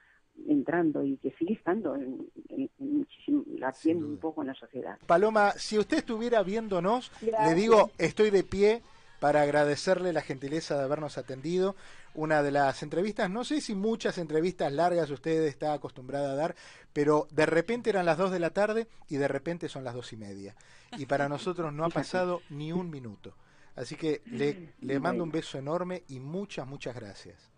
entrando 0.47 1.03
y 1.03 1.17
que 1.17 1.31
sigue 1.31 1.53
estando 1.53 1.95
en, 1.95 2.27
en- 2.49 2.69
en 2.79 2.97
muchísimo, 2.99 3.43
latiendo 3.57 4.05
un 4.07 4.17
poco 4.17 4.41
en 4.41 4.47
la 4.47 4.53
sociedad. 4.55 4.97
Paloma, 5.05 5.51
si 5.57 5.77
usted 5.79 5.97
estuviera 5.99 6.43
viéndonos, 6.43 7.11
le 7.47 7.53
digo, 7.55 7.91
estoy 7.97 8.29
de 8.29 8.43
pie 8.43 8.81
para 9.19 9.41
agradecerle 9.43 10.13
la 10.13 10.21
gentileza 10.21 10.77
de 10.77 10.83
habernos 10.83 11.17
atendido. 11.17 11.75
Una 12.13 12.41
de 12.43 12.51
las 12.51 12.83
entrevistas, 12.83 13.29
no 13.29 13.43
sé 13.45 13.61
si 13.61 13.73
muchas 13.75 14.17
entrevistas 14.17 14.73
largas 14.73 15.09
usted 15.11 15.43
está 15.43 15.73
acostumbrada 15.73 16.31
a 16.33 16.35
dar, 16.35 16.55
pero 16.91 17.27
de 17.31 17.45
repente 17.45 17.89
eran 17.89 18.05
las 18.05 18.17
dos 18.17 18.31
de 18.31 18.39
la 18.39 18.49
tarde 18.49 18.87
y 19.07 19.15
de 19.17 19.27
repente 19.29 19.69
son 19.69 19.83
las 19.85 19.93
dos 19.93 20.11
y 20.11 20.17
media. 20.17 20.55
Y 20.97 21.05
para 21.05 21.29
nosotros 21.29 21.71
no 21.71 21.85
ha 21.85 21.89
pasado 21.89 22.41
ni 22.49 22.71
un 22.73 22.89
minuto. 22.89 23.33
Así 23.75 23.95
que 23.95 24.21
le, 24.25 24.73
le 24.81 24.99
mando 24.99 25.23
un 25.23 25.31
beso 25.31 25.57
enorme 25.57 26.03
y 26.09 26.19
muchas, 26.19 26.67
muchas 26.67 26.93
gracias. 26.95 27.49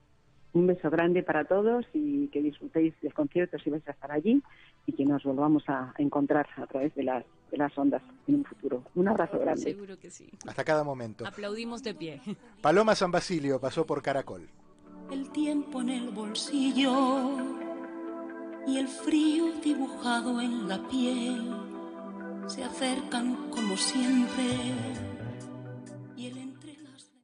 Un 0.53 0.67
beso 0.67 0.89
grande 0.89 1.23
para 1.23 1.45
todos 1.45 1.85
y 1.93 2.27
que 2.27 2.41
disfrutéis 2.41 2.93
del 3.01 3.13
concierto 3.13 3.57
si 3.59 3.69
vais 3.69 3.87
a 3.87 3.91
estar 3.91 4.11
allí 4.11 4.41
y 4.85 4.93
que 4.93 5.05
nos 5.05 5.23
volvamos 5.23 5.63
a 5.67 5.93
encontrar 5.97 6.47
a 6.57 6.67
través 6.67 6.93
de 6.95 7.03
las, 7.03 7.25
de 7.51 7.57
las 7.57 7.75
ondas 7.77 8.03
en 8.27 8.35
un 8.35 8.45
futuro. 8.45 8.83
Un 8.95 9.07
abrazo 9.07 9.39
grande. 9.39 9.61
Seguro 9.61 9.97
que 9.97 10.11
sí. 10.11 10.29
Hasta 10.47 10.63
cada 10.63 10.83
momento. 10.83 11.25
Aplaudimos 11.25 11.81
de 11.83 11.95
pie. 11.95 12.21
Paloma 12.61 12.93
San 12.95 13.11
Basilio 13.11 13.59
pasó 13.59 13.85
por 13.85 14.01
Caracol. 14.01 14.47
el 15.11 15.31
tiempo 15.31 15.81
en 15.81 15.89
el 15.89 16.09
bolsillo 16.09 17.31
y 18.67 18.77
el 18.77 18.87
frío 18.87 19.51
dibujado 19.63 20.39
en 20.39 20.67
la 20.67 20.87
piel 20.87 21.51
se 22.47 22.63
acercan 22.63 23.49
como 23.49 23.75
siempre 23.77 24.45